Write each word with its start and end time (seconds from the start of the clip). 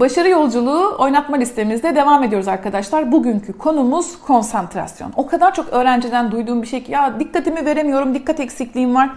Başarı 0.00 0.28
yolculuğu 0.28 0.96
oynatma 0.98 1.36
listemizde 1.36 1.94
devam 1.94 2.22
ediyoruz 2.22 2.48
arkadaşlar. 2.48 3.12
Bugünkü 3.12 3.58
konumuz 3.58 4.20
konsantrasyon. 4.20 5.12
O 5.16 5.26
kadar 5.26 5.54
çok 5.54 5.68
öğrenciden 5.68 6.32
duyduğum 6.32 6.62
bir 6.62 6.66
şey 6.66 6.84
ki 6.84 6.92
ya 6.92 7.20
dikkatimi 7.20 7.64
veremiyorum, 7.64 8.14
dikkat 8.14 8.40
eksikliğim 8.40 8.94
var. 8.94 9.10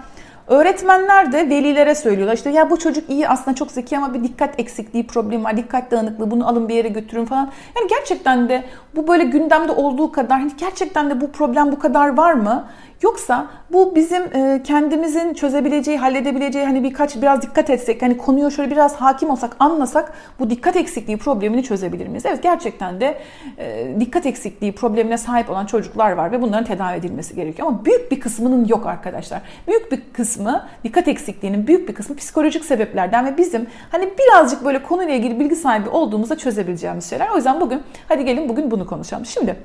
Öğretmenler 0.48 1.32
de 1.32 1.50
velilere 1.50 1.96
söylüyorlar 1.96 2.34
işte 2.36 2.50
ya 2.50 2.70
bu 2.70 2.80
çocuk 2.80 3.10
iyi 3.10 3.28
aslında 3.28 3.56
çok 3.56 3.72
zeki 3.72 3.98
ama 3.98 4.14
bir 4.14 4.24
dikkat 4.24 4.60
eksikliği 4.60 5.08
problemi 5.08 5.44
var, 5.44 5.58
dikkat 5.58 5.92
dağınıklığı 5.92 6.32
bunu 6.32 6.48
alın 6.48 6.70
bir 6.70 6.76
yere 6.76 6.88
götürün 6.88 7.26
falan. 7.26 7.52
Yani 7.76 7.88
gerçekten 7.90 8.50
de 8.50 8.64
bu 8.96 9.08
böyle 9.08 9.24
gündemde 9.24 9.72
olduğu 9.72 10.12
kadar 10.12 10.40
hani 10.40 10.52
gerçekten 10.58 11.10
de 11.10 11.22
bu 11.22 11.32
problem 11.32 11.72
bu 11.72 11.80
kadar 11.80 12.18
var 12.18 12.34
mı? 12.34 12.66
Yoksa 13.04 13.48
bu 13.72 13.96
bizim 13.96 14.24
e, 14.24 14.62
kendimizin 14.64 15.34
çözebileceği, 15.34 15.98
halledebileceği 15.98 16.66
hani 16.66 16.84
birkaç 16.84 17.16
biraz 17.16 17.42
dikkat 17.42 17.70
etsek, 17.70 18.02
hani 18.02 18.18
konuya 18.18 18.50
şöyle 18.50 18.72
biraz 18.72 18.96
hakim 18.96 19.30
olsak, 19.30 19.56
anlasak 19.60 20.14
bu 20.40 20.50
dikkat 20.50 20.76
eksikliği 20.76 21.18
problemini 21.18 21.64
çözebilir 21.64 22.08
miyiz? 22.08 22.26
Evet 22.26 22.44
gerçekten 22.44 23.02
de 23.02 23.18
e, 23.58 23.96
dikkat 24.00 24.26
eksikliği 24.26 24.72
problemine 24.72 25.18
sahip 25.18 25.50
olan 25.50 25.66
çocuklar 25.66 26.12
var 26.12 26.32
ve 26.32 26.42
bunların 26.42 26.66
tedavi 26.66 26.98
edilmesi 26.98 27.36
gerekiyor. 27.36 27.68
Ama 27.68 27.86
büyük 27.86 28.12
bir 28.12 28.20
kısmının 28.20 28.66
yok 28.66 28.86
arkadaşlar. 28.86 29.42
Büyük 29.68 29.92
bir 29.92 30.02
kısmı, 30.14 30.68
dikkat 30.84 31.08
eksikliğinin 31.08 31.68
büyük 31.68 31.90
bir 31.90 31.94
kısmı 31.94 32.16
psikolojik 32.16 32.66
sebeplerden 32.66 33.26
ve 33.26 33.38
bizim 33.38 33.68
hani 33.92 34.10
birazcık 34.20 34.66
böyle 34.66 34.84
konuyla 34.84 35.14
ilgili 35.14 35.40
bilgi 35.40 35.56
sahibi 35.56 35.90
olduğumuzda 35.90 36.38
çözebileceğimiz 36.38 37.10
şeyler. 37.10 37.30
O 37.30 37.36
yüzden 37.36 37.62
bugün 37.62 37.82
hadi 38.08 38.26
gelin 38.26 38.50
bugün 38.50 38.72
bunu 38.72 38.88
konuşalım. 38.88 39.26
Şimdi 39.26 39.56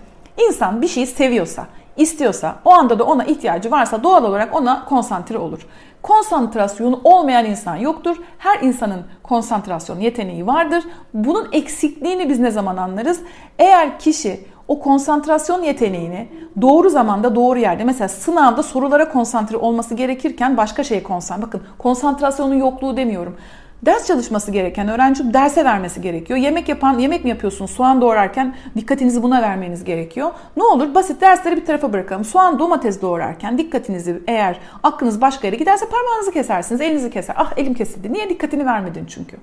insan 0.48 0.83
bir 0.83 0.89
şeyi 0.89 1.06
seviyorsa, 1.06 1.66
istiyorsa, 1.98 2.57
o 2.65 2.70
anda 2.70 2.98
da 2.98 3.05
ona 3.05 3.25
ihtiyacı 3.25 3.70
varsa 3.70 4.02
doğal 4.02 4.25
olarak 4.25 4.55
ona 4.55 4.84
konsantre 4.84 5.39
olur. 5.39 5.66
Konsantrasyonu 6.02 7.00
olmayan 7.05 7.45
insan 7.45 7.77
yoktur. 7.77 8.17
Her 8.39 8.61
insanın 8.61 9.05
konsantrasyon 9.22 10.00
yeteneği 10.00 10.47
vardır. 10.47 10.84
Bunun 11.14 11.48
eksikliğini 11.53 12.28
biz 12.28 12.39
ne 12.39 12.50
zaman 12.50 12.77
anlarız? 12.77 13.20
Eğer 13.59 13.98
kişi 13.98 14.45
o 14.69 14.81
konsantrasyon 14.81 15.62
yeteneğini 15.62 16.28
doğru 16.61 16.91
zamanda 16.91 17.34
doğru 17.34 17.59
yerde 17.59 17.84
mesela 17.84 18.09
sınavda 18.09 18.62
sorulara 18.62 19.09
konsantre 19.09 19.56
olması 19.56 19.94
gerekirken 19.94 20.56
başka 20.56 20.84
şeye 20.84 21.03
konsantre. 21.03 21.42
Bakın 21.42 21.62
konsantrasyonun 21.78 22.55
yokluğu 22.55 22.97
demiyorum. 22.97 23.37
Ders 23.83 24.07
çalışması 24.07 24.51
gereken 24.51 24.89
öğrenci 24.89 25.34
derse 25.34 25.65
vermesi 25.65 26.01
gerekiyor. 26.01 26.39
Yemek 26.39 26.69
yapan, 26.69 26.98
yemek 26.98 27.25
mi 27.25 27.31
yapıyorsunuz? 27.31 27.71
Soğan 27.71 28.01
doğrarken 28.01 28.55
dikkatinizi 28.77 29.23
buna 29.23 29.43
vermeniz 29.43 29.84
gerekiyor. 29.84 30.31
Ne 30.57 30.62
olur 30.62 30.95
basit 30.95 31.21
dersleri 31.21 31.57
bir 31.57 31.67
tarafa 31.67 31.93
bırakalım. 31.93 32.25
Soğan 32.25 32.59
domates 32.59 33.03
doğrarken 33.03 33.59
dikkatinizi 33.59 34.23
eğer 34.27 34.59
aklınız 34.83 35.21
başka 35.21 35.47
yere 35.47 35.56
giderse 35.56 35.87
parmağınızı 35.89 36.33
kesersiniz, 36.33 36.81
elinizi 36.81 37.11
keser. 37.11 37.34
Ah 37.39 37.53
elim 37.56 37.75
kesildi. 37.75 38.12
Niye 38.12 38.29
dikkatini 38.29 38.67
vermedin 38.67 39.06
çünkü? 39.06 39.37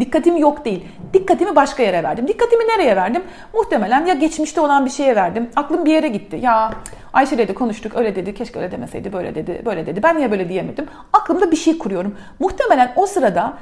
Dikkatim 0.00 0.36
yok 0.36 0.64
değil. 0.64 0.84
Dikkatimi 1.14 1.56
başka 1.56 1.82
yere 1.82 2.02
verdim. 2.02 2.28
Dikkatimi 2.28 2.64
nereye 2.64 2.96
verdim? 2.96 3.22
Muhtemelen 3.54 4.06
ya 4.06 4.14
geçmişte 4.14 4.60
olan 4.60 4.84
bir 4.86 4.90
şeye 4.90 5.16
verdim. 5.16 5.50
Aklım 5.56 5.84
bir 5.84 5.92
yere 5.92 6.08
gitti. 6.08 6.38
Ya 6.42 6.70
Ayşe 7.12 7.38
dedi 7.38 7.54
konuştuk 7.54 7.96
öyle 7.96 8.16
dedi 8.16 8.34
keşke 8.34 8.58
öyle 8.58 8.70
demeseydi 8.70 9.12
böyle 9.12 9.34
dedi 9.34 9.62
böyle 9.64 9.86
dedi. 9.86 10.02
Ben 10.02 10.16
niye 10.18 10.30
böyle 10.30 10.48
diyemedim? 10.48 10.86
Aklımda 11.12 11.50
bir 11.50 11.56
şey 11.56 11.78
kuruyorum. 11.78 12.16
Muhtemelen 12.38 12.92
o 12.96 13.06
sırada 13.06 13.54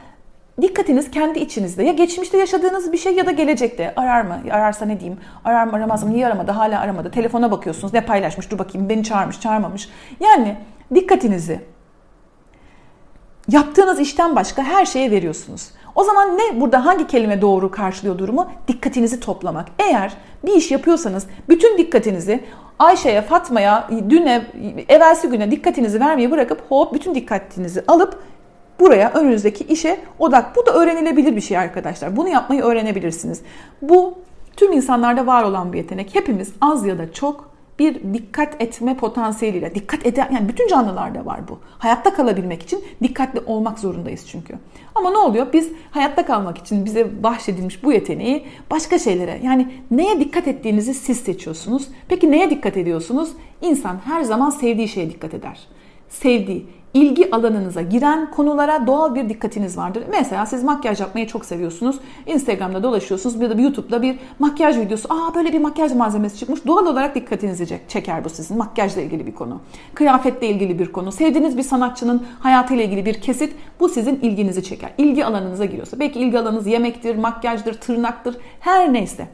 dikkatiniz 0.63 1.11
kendi 1.11 1.39
içinizde. 1.39 1.83
Ya 1.83 1.93
geçmişte 1.93 2.39
yaşadığınız 2.39 2.93
bir 2.93 2.99
şey 2.99 3.15
ya 3.15 3.27
da 3.27 3.31
gelecekte. 3.31 3.93
Arar 3.97 4.23
mı? 4.23 4.39
Ararsa 4.51 4.87
ne 4.87 5.01
diyeyim? 5.01 5.21
Arar 5.45 5.65
mı 5.65 5.73
aramaz 5.77 6.05
mı? 6.05 6.13
Niye 6.13 6.27
aramadı? 6.27 6.53
Hala 6.53 6.81
aramadı. 6.81 7.11
Telefona 7.11 7.51
bakıyorsunuz. 7.51 7.93
Ne 7.93 8.01
paylaşmış? 8.01 8.51
Dur 8.51 8.59
bakayım 8.59 8.89
beni 8.89 9.05
çağırmış 9.05 9.41
çağırmamış. 9.41 9.89
Yani 10.21 10.57
dikkatinizi 10.95 11.61
yaptığınız 13.49 14.01
işten 14.01 14.37
başka 14.37 14.63
her 14.63 14.87
şeye 14.87 15.11
veriyorsunuz. 15.11 15.71
O 15.99 16.05
zaman 16.05 16.39
ne 16.39 16.61
burada 16.61 16.87
hangi 16.87 17.07
kelime 17.07 17.43
doğru 17.43 17.71
karşılıyor 17.71 18.19
durumu? 18.19 18.51
Dikkatinizi 18.69 19.21
toplamak. 19.21 19.69
Eğer 19.79 20.13
bir 20.47 20.53
iş 20.53 20.71
yapıyorsanız 20.71 21.27
bütün 21.49 21.79
dikkatinizi 21.79 22.45
Ayşe'ye, 22.79 23.23
Fatma'ya, 23.23 23.89
düne, 24.11 24.47
evvelsi 24.89 25.29
güne 25.29 25.51
dikkatinizi 25.51 26.01
vermeyi 26.01 26.31
bırakıp 26.31 26.63
hop 26.69 26.95
bütün 26.95 27.15
dikkatinizi 27.15 27.85
alıp 27.89 28.23
buraya 28.81 29.13
önünüzdeki 29.13 29.65
işe 29.65 30.01
odak. 30.19 30.57
Bu 30.57 30.67
da 30.67 30.73
öğrenilebilir 30.73 31.37
bir 31.37 31.41
şey 31.41 31.59
arkadaşlar. 31.59 32.17
Bunu 32.17 32.29
yapmayı 32.29 32.63
öğrenebilirsiniz. 32.63 33.43
Bu 33.83 34.15
tüm 34.57 34.73
insanlarda 34.73 35.27
var 35.27 35.43
olan 35.43 35.73
bir 35.73 35.79
yetenek. 35.79 36.15
Hepimiz 36.15 36.53
az 36.61 36.87
ya 36.87 36.99
da 36.99 37.13
çok 37.13 37.48
bir 37.79 38.15
dikkat 38.15 38.63
etme 38.63 38.97
potansiyeliyle, 38.97 39.75
dikkat 39.75 40.07
eden, 40.07 40.29
yani 40.33 40.49
bütün 40.49 40.69
canlılarda 40.69 41.27
var 41.27 41.41
bu. 41.49 41.59
Hayatta 41.79 42.15
kalabilmek 42.15 42.63
için 42.63 42.85
dikkatli 43.03 43.41
olmak 43.47 43.79
zorundayız 43.79 44.25
çünkü. 44.27 44.55
Ama 44.95 45.11
ne 45.11 45.17
oluyor? 45.17 45.47
Biz 45.53 45.73
hayatta 45.91 46.27
kalmak 46.27 46.59
için 46.59 46.85
bize 46.85 47.23
bahşedilmiş 47.23 47.85
bu 47.85 47.93
yeteneği 47.93 48.45
başka 48.71 48.99
şeylere, 48.99 49.41
yani 49.43 49.69
neye 49.91 50.21
dikkat 50.21 50.49
ettiğinizi 50.49 50.95
siz 50.95 51.21
seçiyorsunuz. 51.21 51.89
Peki 52.09 52.31
neye 52.31 52.51
dikkat 52.51 52.77
ediyorsunuz? 52.77 53.31
İnsan 53.63 54.01
her 54.05 54.23
zaman 54.23 54.51
sevdiği 54.51 54.89
şeye 54.89 55.11
dikkat 55.11 55.35
eder. 55.35 55.59
Sevdiği, 56.09 56.67
ilgi 56.95 57.31
alanınıza 57.31 57.83
giren 57.83 58.31
konulara 58.31 58.87
doğal 58.87 59.15
bir 59.15 59.29
dikkatiniz 59.29 59.79
vardır. 59.79 60.05
Mesela 60.11 60.47
siz 60.47 60.65
makyaj 60.65 61.01
yapmayı 61.01 61.27
çok 61.27 61.45
seviyorsunuz. 61.45 61.97
Instagram'da 62.27 62.83
dolaşıyorsunuz 62.83 63.41
ya 63.41 63.51
da 63.51 63.61
YouTube'da 63.61 64.03
bir 64.03 64.19
makyaj 64.39 64.79
videosu. 64.79 65.09
Aa 65.15 65.35
böyle 65.35 65.53
bir 65.53 65.59
makyaj 65.59 65.93
malzemesi 65.93 66.39
çıkmış. 66.39 66.67
Doğal 66.67 66.87
olarak 66.87 67.15
dikkatinizi 67.15 67.81
çeker 67.89 68.25
bu 68.25 68.29
sizin. 68.29 68.59
Makyajla 68.59 69.03
ilgili 69.03 69.27
bir 69.27 69.35
konu. 69.35 69.61
Kıyafetle 69.95 70.49
ilgili 70.49 70.79
bir 70.79 70.93
konu. 70.93 71.13
Sevdiğiniz 71.13 71.57
bir 71.57 71.63
sanatçının 71.63 72.27
hayatıyla 72.41 72.85
ilgili 72.85 73.07
bir 73.07 73.21
kesit. 73.21 73.55
Bu 73.81 73.89
sizin 73.89 74.17
ilginizi 74.17 74.63
çeker. 74.63 74.91
İlgi 74.99 75.25
alanınıza 75.25 75.65
giriyorsa. 75.65 76.01
Belki 76.01 76.21
ilgi 76.21 76.39
alanınız 76.39 76.67
yemektir, 76.67 77.17
makyajdır, 77.17 77.75
tırnaktır. 77.75 78.37
Her 78.61 78.93
neyse. 78.93 79.29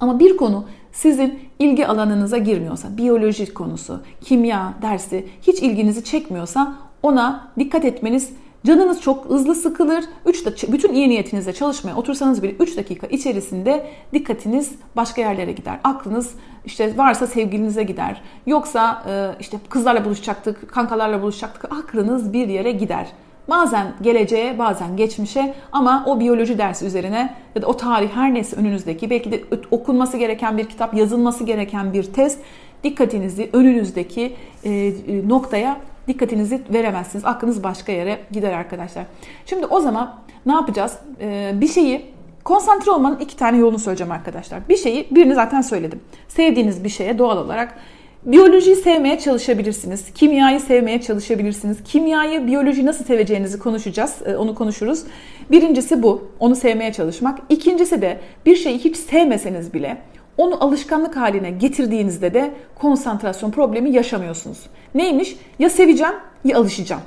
Ama 0.00 0.18
bir 0.18 0.36
konu 0.36 0.64
sizin 0.96 1.38
ilgi 1.58 1.86
alanınıza 1.86 2.38
girmiyorsa, 2.38 2.96
biyoloji 2.96 3.54
konusu, 3.54 4.00
kimya 4.20 4.74
dersi 4.82 5.28
hiç 5.42 5.62
ilginizi 5.62 6.04
çekmiyorsa 6.04 6.74
ona 7.02 7.48
dikkat 7.58 7.84
etmeniz 7.84 8.30
Canınız 8.66 9.00
çok 9.00 9.24
hızlı 9.24 9.54
sıkılır. 9.54 10.04
3 10.26 10.46
bütün 10.68 10.92
iyi 10.92 11.08
niyetinizle 11.08 11.52
çalışmaya 11.52 11.96
otursanız 11.96 12.42
bile 12.42 12.52
3 12.52 12.76
dakika 12.76 13.06
içerisinde 13.06 13.86
dikkatiniz 14.12 14.72
başka 14.96 15.20
yerlere 15.20 15.52
gider. 15.52 15.78
Aklınız 15.84 16.34
işte 16.64 16.96
varsa 16.96 17.26
sevgilinize 17.26 17.82
gider. 17.82 18.22
Yoksa 18.46 19.02
işte 19.40 19.58
kızlarla 19.68 20.04
buluşacaktık, 20.04 20.70
kankalarla 20.70 21.22
buluşacaktık. 21.22 21.64
Aklınız 21.64 22.32
bir 22.32 22.48
yere 22.48 22.72
gider. 22.72 23.06
Bazen 23.48 23.86
geleceğe, 24.02 24.58
bazen 24.58 24.96
geçmişe 24.96 25.54
ama 25.72 26.04
o 26.06 26.20
biyoloji 26.20 26.58
dersi 26.58 26.86
üzerine 26.86 27.34
ya 27.54 27.62
da 27.62 27.66
o 27.66 27.76
tarih 27.76 28.08
her 28.14 28.34
neyse 28.34 28.56
önünüzdeki 28.56 29.10
belki 29.10 29.32
de 29.32 29.40
okunması 29.70 30.16
gereken 30.16 30.58
bir 30.58 30.68
kitap, 30.68 30.94
yazılması 30.94 31.44
gereken 31.44 31.92
bir 31.92 32.02
test 32.02 32.38
dikkatinizi 32.84 33.50
önünüzdeki 33.52 34.36
e, 34.64 34.70
e, 34.70 34.92
noktaya 35.28 35.76
dikkatinizi 36.08 36.62
veremezsiniz. 36.72 37.24
Aklınız 37.24 37.62
başka 37.62 37.92
yere 37.92 38.18
gider 38.30 38.52
arkadaşlar. 38.52 39.04
Şimdi 39.46 39.66
o 39.66 39.80
zaman 39.80 40.14
ne 40.46 40.52
yapacağız? 40.52 40.98
E, 41.20 41.52
bir 41.54 41.68
şeyi 41.68 42.06
konsantre 42.44 42.90
olmanın 42.90 43.18
iki 43.18 43.36
tane 43.36 43.56
yolunu 43.56 43.78
söyleyeceğim 43.78 44.12
arkadaşlar. 44.12 44.68
Bir 44.68 44.76
şeyi 44.76 45.06
birini 45.10 45.34
zaten 45.34 45.60
söyledim. 45.60 46.00
Sevdiğiniz 46.28 46.84
bir 46.84 46.88
şeye 46.88 47.18
doğal 47.18 47.36
olarak 47.36 47.78
Biyolojiyi 48.26 48.76
sevmeye 48.76 49.18
çalışabilirsiniz. 49.18 50.04
Kimyayı 50.14 50.60
sevmeye 50.60 51.00
çalışabilirsiniz. 51.00 51.82
Kimyayı, 51.84 52.46
biyolojiyi 52.46 52.86
nasıl 52.86 53.04
seveceğinizi 53.04 53.58
konuşacağız. 53.58 54.14
E, 54.26 54.36
onu 54.36 54.54
konuşuruz. 54.54 55.02
Birincisi 55.50 56.02
bu. 56.02 56.30
Onu 56.40 56.56
sevmeye 56.56 56.92
çalışmak. 56.92 57.38
İkincisi 57.48 58.02
de 58.02 58.20
bir 58.46 58.56
şeyi 58.56 58.78
hiç 58.78 58.96
sevmeseniz 58.96 59.74
bile 59.74 59.98
onu 60.36 60.64
alışkanlık 60.64 61.16
haline 61.16 61.50
getirdiğinizde 61.50 62.34
de 62.34 62.54
konsantrasyon 62.74 63.50
problemi 63.50 63.90
yaşamıyorsunuz. 63.90 64.58
Neymiş? 64.94 65.36
Ya 65.58 65.70
seveceğim 65.70 66.14
ya 66.44 66.58
alışacağım. 66.58 67.02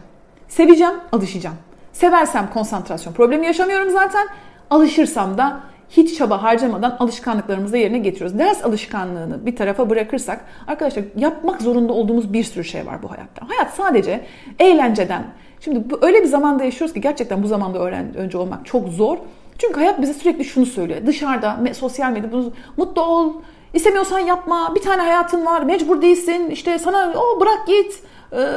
Seveceğim, 0.48 0.94
alışacağım. 1.12 1.56
Seversem 1.94 2.50
konsantrasyon 2.54 3.14
problemi 3.14 3.46
yaşamıyorum 3.46 3.90
zaten. 3.90 4.28
Alışırsam 4.70 5.38
da 5.38 5.60
hiç 5.90 6.18
çaba 6.18 6.44
harcamadan 6.44 6.98
alışkanlıklarımızı 7.00 7.78
yerine 7.78 7.98
getiriyoruz. 7.98 8.40
Ders 8.40 8.66
alışkanlığını 8.66 9.46
bir 9.46 9.56
tarafa 9.56 9.90
bırakırsak 9.90 10.46
arkadaşlar 10.68 11.04
yapmak 11.16 11.62
zorunda 11.62 11.94
olduğumuz 11.94 12.34
bir 12.34 12.44
sürü 12.44 12.64
şey 12.64 12.86
var 12.86 13.04
bu 13.04 13.12
hayatta. 13.12 13.50
Hayat 13.50 13.74
sadece 13.74 14.26
eğlenceden. 14.60 15.24
Şimdi 15.60 15.90
bu, 15.90 16.00
öyle 16.02 16.22
bir 16.22 16.28
zamanda 16.28 16.64
yaşıyoruz 16.64 16.94
ki 16.94 17.02
gerçekten 17.02 17.44
bu 17.44 17.48
zamanda 17.48 17.80
öğren, 17.80 18.18
önce 18.18 18.38
olmak 18.38 18.66
çok 18.66 18.88
zor. 18.88 19.18
Çünkü 19.58 19.80
hayat 19.80 20.02
bize 20.02 20.14
sürekli 20.14 20.46
şunu 20.46 20.66
söylüyor. 20.66 21.00
Dışarıda, 21.06 21.60
sosyal 21.74 22.12
medyada 22.12 22.32
bunu, 22.32 22.54
mutlu 22.78 23.02
ol, 23.02 23.34
istemiyorsan 23.74 24.20
yapma, 24.20 24.76
bir 24.76 24.82
tane 24.82 25.02
hayatın 25.02 25.46
var, 25.46 25.62
mecbur 25.62 26.02
değilsin, 26.02 26.50
işte 26.50 26.80
sana 26.80 27.14
o 27.18 27.40
bırak 27.40 27.68
git, 27.68 28.04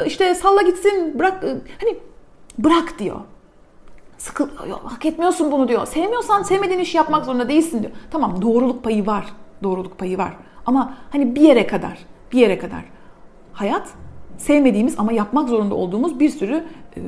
işte 0.07 0.35
salla 0.35 0.63
gitsin, 0.63 1.19
bırak, 1.19 1.45
hani 1.81 1.97
bırak 2.59 2.99
diyor. 2.99 3.21
Sıkıl, 4.23 4.49
hak 4.85 5.07
etmiyorsun 5.07 5.53
bunu 5.53 5.69
diyor. 5.69 5.87
Sevmiyorsan 5.87 6.43
sevmediğin 6.43 6.81
işi 6.81 6.97
yapmak 6.97 7.25
zorunda 7.25 7.49
değilsin 7.49 7.83
diyor. 7.83 7.93
Tamam 8.11 8.43
doğruluk 8.43 8.85
payı 8.85 9.07
var. 9.07 9.25
Doğruluk 9.63 9.99
payı 9.99 10.19
var. 10.19 10.33
Ama 10.67 10.95
hani 11.11 11.35
bir 11.37 11.41
yere 11.41 11.67
kadar, 11.67 11.99
bir 12.33 12.39
yere 12.39 12.59
kadar. 12.59 12.85
Hayat 13.53 13.89
sevmediğimiz 14.39 14.95
ama 14.99 15.13
yapmak 15.13 15.49
zorunda 15.49 15.75
olduğumuz 15.75 16.21
bir 16.21 16.29
sürü 16.29 16.65
e, 16.97 17.01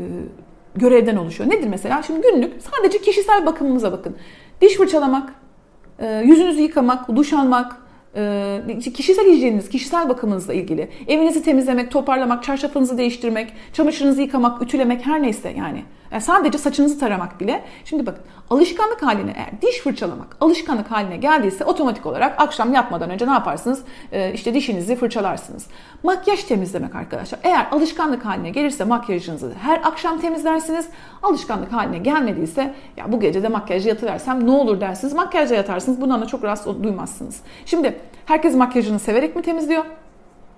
görevden 0.76 1.16
oluşuyor. 1.16 1.50
Nedir 1.50 1.68
mesela? 1.68 2.02
Şimdi 2.02 2.20
günlük 2.20 2.62
sadece 2.62 2.98
kişisel 2.98 3.46
bakımımıza 3.46 3.92
bakın. 3.92 4.16
diş 4.60 4.76
fırçalamak, 4.76 5.34
e, 5.98 6.22
yüzünüzü 6.24 6.60
yıkamak, 6.60 7.16
duş 7.16 7.32
almak, 7.32 7.84
kişisel 8.94 9.26
hijyeniniz, 9.26 9.68
kişisel 9.68 10.08
bakımınızla 10.08 10.54
ilgili. 10.54 10.88
Evinizi 11.08 11.42
temizlemek, 11.42 11.90
toparlamak, 11.90 12.42
çarşafınızı 12.44 12.98
değiştirmek, 12.98 13.52
çamaşırınızı 13.72 14.22
yıkamak, 14.22 14.62
ütülemek 14.62 15.06
her 15.06 15.22
neyse 15.22 15.54
yani. 15.58 15.84
Yani 16.14 16.22
sadece 16.22 16.58
saçınızı 16.58 16.98
taramak 16.98 17.40
bile. 17.40 17.64
Şimdi 17.84 18.06
bakın 18.06 18.22
alışkanlık 18.50 19.02
haline 19.02 19.34
eğer 19.36 19.62
diş 19.62 19.80
fırçalamak 19.80 20.36
alışkanlık 20.40 20.90
haline 20.90 21.16
geldiyse 21.16 21.64
otomatik 21.64 22.06
olarak 22.06 22.40
akşam 22.40 22.72
yatmadan 22.72 23.10
önce 23.10 23.26
ne 23.26 23.30
yaparsınız? 23.30 23.82
Ee, 24.12 24.32
işte 24.32 24.54
dişinizi 24.54 24.96
fırçalarsınız. 24.96 25.66
Makyaj 26.02 26.44
temizlemek 26.44 26.94
arkadaşlar. 26.94 27.40
Eğer 27.42 27.66
alışkanlık 27.72 28.24
haline 28.24 28.50
gelirse 28.50 28.84
makyajınızı 28.84 29.52
her 29.62 29.80
akşam 29.84 30.20
temizlersiniz. 30.20 30.88
Alışkanlık 31.22 31.72
haline 31.72 31.98
gelmediyse 31.98 32.74
ya 32.96 33.12
bu 33.12 33.20
gece 33.20 33.42
de 33.42 33.48
makyajı 33.48 33.88
yatıversem 33.88 34.46
ne 34.46 34.50
olur 34.50 34.80
dersiniz. 34.80 35.14
Makyajla 35.14 35.56
yatarsınız. 35.56 36.00
Bundan 36.00 36.20
da 36.20 36.26
çok 36.26 36.44
rahatsız 36.44 36.82
duymazsınız. 36.82 37.40
Şimdi 37.66 37.98
herkes 38.26 38.54
makyajını 38.54 38.98
severek 38.98 39.36
mi 39.36 39.42
temizliyor? 39.42 39.84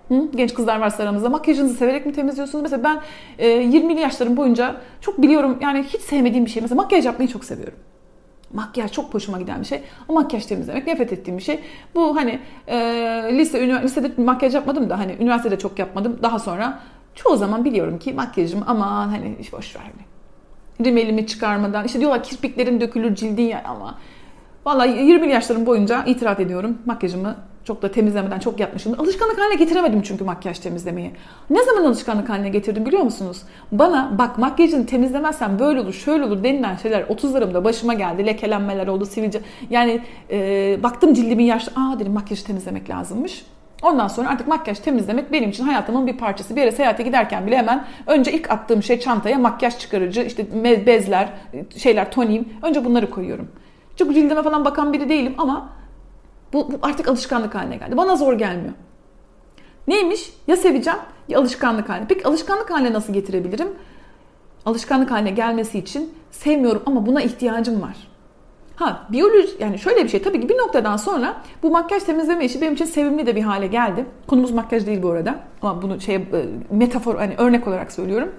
Hı? 0.08 0.28
Genç 0.34 0.54
kızlar 0.54 0.78
varsa 0.78 1.02
aramızda 1.02 1.28
makyajınızı 1.28 1.74
severek 1.74 2.06
mi 2.06 2.12
temizliyorsunuz? 2.12 2.62
Mesela 2.62 2.84
ben 2.84 3.00
e, 3.38 3.48
20'li 3.48 4.00
yaşlarım 4.00 4.36
boyunca 4.36 4.76
çok 5.00 5.22
biliyorum 5.22 5.58
yani 5.60 5.82
hiç 5.82 6.00
sevmediğim 6.00 6.44
bir 6.44 6.50
şey. 6.50 6.62
Mesela 6.62 6.82
makyaj 6.82 7.06
yapmayı 7.06 7.28
çok 7.28 7.44
seviyorum. 7.44 7.78
Makyaj 8.52 8.92
çok 8.92 9.14
hoşuma 9.14 9.40
giden 9.40 9.60
bir 9.60 9.66
şey. 9.66 9.82
O 10.08 10.12
makyaj 10.12 10.46
temizlemek 10.46 10.86
nefret 10.86 11.12
ettiğim 11.12 11.38
bir 11.38 11.42
şey. 11.42 11.60
Bu 11.94 12.16
hani 12.16 12.40
e, 12.66 12.76
lise, 13.32 13.82
lisede 13.82 14.22
makyaj 14.22 14.54
yapmadım 14.54 14.90
da 14.90 14.98
hani 14.98 15.16
üniversitede 15.20 15.58
çok 15.58 15.78
yapmadım. 15.78 16.18
Daha 16.22 16.38
sonra 16.38 16.80
çoğu 17.14 17.36
zaman 17.36 17.64
biliyorum 17.64 17.98
ki 17.98 18.12
makyajım 18.12 18.64
aman 18.66 19.08
hani 19.08 19.36
hiç 19.40 19.52
boş 19.52 19.76
ver. 19.76 19.80
Hani. 19.80 20.86
Rimelimi 20.88 21.26
çıkarmadan 21.26 21.84
işte 21.84 22.00
diyorlar 22.00 22.22
kirpiklerin 22.22 22.80
dökülür 22.80 23.14
cildin 23.14 23.42
ya 23.42 23.62
ama 23.64 23.98
Vallahi 24.66 24.90
20 24.90 25.32
yaşlarım 25.32 25.66
boyunca 25.66 26.04
itiraf 26.04 26.40
ediyorum 26.40 26.78
makyajımı 26.86 27.36
çok 27.66 27.82
da 27.82 27.90
temizlemeden 27.90 28.38
çok 28.38 28.60
yapmışım. 28.60 29.00
Alışkanlık 29.00 29.38
haline 29.38 29.54
getiremedim 29.54 30.02
çünkü 30.02 30.24
makyaj 30.24 30.58
temizlemeyi. 30.58 31.10
Ne 31.50 31.64
zaman 31.64 31.84
alışkanlık 31.84 32.28
haline 32.28 32.48
getirdim 32.48 32.86
biliyor 32.86 33.02
musunuz? 33.02 33.42
Bana 33.72 34.18
bak 34.18 34.38
makyajını 34.38 34.86
temizlemezsen 34.86 35.58
böyle 35.58 35.80
olur 35.80 35.92
şöyle 35.92 36.24
olur 36.24 36.44
denilen 36.44 36.76
şeyler 36.76 37.02
30'larımda 37.02 37.64
başıma 37.64 37.94
geldi. 37.94 38.26
Lekelenmeler 38.26 38.86
oldu 38.86 39.06
sivilce. 39.06 39.40
Yani 39.70 40.00
e, 40.30 40.78
baktım 40.82 41.14
cildimin 41.14 41.44
yaşlı. 41.44 41.72
Aa 41.76 41.98
dedim 41.98 42.12
makyajı 42.12 42.44
temizlemek 42.44 42.90
lazımmış. 42.90 43.44
Ondan 43.82 44.08
sonra 44.08 44.28
artık 44.28 44.48
makyaj 44.48 44.78
temizlemek 44.78 45.32
benim 45.32 45.50
için 45.50 45.64
hayatımın 45.64 46.06
bir 46.06 46.16
parçası. 46.16 46.56
Bir 46.56 46.60
yere 46.60 46.72
seyahate 46.72 47.02
giderken 47.02 47.46
bile 47.46 47.56
hemen 47.56 47.84
önce 48.06 48.32
ilk 48.32 48.50
attığım 48.50 48.82
şey 48.82 49.00
çantaya 49.00 49.38
makyaj 49.38 49.78
çıkarıcı, 49.78 50.22
işte 50.22 50.64
bezler, 50.86 51.28
şeyler, 51.76 52.10
tonim. 52.10 52.48
Önce 52.62 52.84
bunları 52.84 53.10
koyuyorum. 53.10 53.48
Çok 53.96 54.14
cildime 54.14 54.42
falan 54.42 54.64
bakan 54.64 54.92
biri 54.92 55.08
değilim 55.08 55.34
ama 55.38 55.76
bu, 56.52 56.72
bu 56.72 56.78
artık 56.82 57.08
alışkanlık 57.08 57.54
haline 57.54 57.76
geldi. 57.76 57.96
Bana 57.96 58.16
zor 58.16 58.32
gelmiyor. 58.32 58.74
Neymiş? 59.88 60.32
Ya 60.46 60.56
seveceğim 60.56 60.98
ya 61.28 61.38
alışkanlık 61.38 61.88
haline. 61.88 62.06
Peki 62.08 62.24
alışkanlık 62.24 62.70
haline 62.70 62.92
nasıl 62.92 63.12
getirebilirim? 63.12 63.68
Alışkanlık 64.66 65.10
haline 65.10 65.30
gelmesi 65.30 65.78
için 65.78 66.14
sevmiyorum 66.30 66.82
ama 66.86 67.06
buna 67.06 67.22
ihtiyacım 67.22 67.82
var. 67.82 67.96
Ha 68.76 69.06
biyoloji 69.12 69.48
yani 69.58 69.78
şöyle 69.78 70.04
bir 70.04 70.08
şey 70.08 70.22
tabii 70.22 70.40
ki 70.40 70.48
bir 70.48 70.58
noktadan 70.58 70.96
sonra 70.96 71.36
bu 71.62 71.70
makyaj 71.70 72.02
temizleme 72.02 72.44
işi 72.44 72.60
benim 72.60 72.74
için 72.74 72.84
sevimli 72.84 73.26
de 73.26 73.36
bir 73.36 73.42
hale 73.42 73.66
geldi. 73.66 74.06
Konumuz 74.26 74.50
makyaj 74.50 74.86
değil 74.86 75.02
bu 75.02 75.10
arada 75.10 75.38
ama 75.62 75.82
bunu 75.82 76.00
şey 76.00 76.28
metafor 76.70 77.16
hani 77.16 77.34
örnek 77.38 77.68
olarak 77.68 77.92
söylüyorum. 77.92 78.32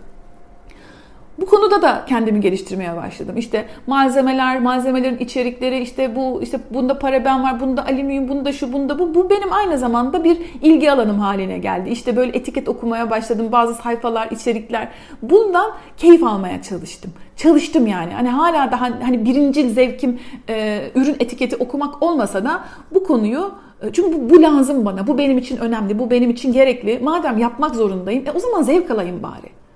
Bu 1.40 1.46
konuda 1.46 1.82
da 1.82 2.06
kendimi 2.08 2.42
geliştirmeye 2.42 2.96
başladım. 2.96 3.38
İşte 3.38 3.66
malzemeler, 3.88 4.60
malzemelerin 4.60 5.18
içerikleri, 5.18 5.80
işte 5.80 6.16
bu 6.16 6.42
işte 6.44 6.60
bunda 6.72 7.00
paraben 7.00 7.44
var, 7.44 7.60
bunda 7.60 7.86
alüminyum, 7.86 8.30
bunda 8.30 8.54
şu, 8.54 8.74
bunda 8.74 9.00
bu. 9.00 9.16
Bu 9.16 9.30
benim 9.30 9.54
aynı 9.54 9.78
zamanda 9.78 10.24
bir 10.24 10.38
ilgi 10.62 10.92
alanım 10.92 11.20
haline 11.20 11.58
geldi. 11.58 11.90
İşte 11.90 12.16
böyle 12.16 12.38
etiket 12.38 12.70
okumaya 12.70 13.10
başladım. 13.10 13.52
Bazı 13.52 13.74
sayfalar, 13.74 14.32
içerikler. 14.32 14.88
Bundan 15.22 15.72
keyif 15.98 16.24
almaya 16.24 16.62
çalıştım. 16.62 17.12
Çalıştım 17.36 17.88
yani. 17.88 18.14
Hani 18.14 18.30
hala 18.30 18.72
daha 18.72 18.90
hani 19.04 19.26
birinci 19.26 19.70
zevkim 19.70 20.20
e, 20.50 20.82
ürün 20.96 21.16
etiketi 21.20 21.56
okumak 21.56 22.04
olmasa 22.04 22.46
da 22.46 22.64
bu 22.94 23.04
konuyu 23.04 23.52
e, 23.82 23.94
çünkü 23.94 24.14
bu, 24.14 24.30
bu 24.30 24.42
lazım 24.42 24.86
bana. 24.86 25.08
Bu 25.08 25.18
benim 25.18 25.38
için 25.38 25.58
önemli. 25.58 26.00
Bu 26.00 26.12
benim 26.12 26.30
için 26.30 26.54
gerekli. 26.54 27.00
Madem 27.04 27.38
yapmak 27.38 27.76
zorundayım, 27.76 28.28
e, 28.28 28.32
o 28.32 28.40
zaman 28.40 28.62
zevk 28.62 28.92
alayım 28.92 29.24
bari. 29.24 29.67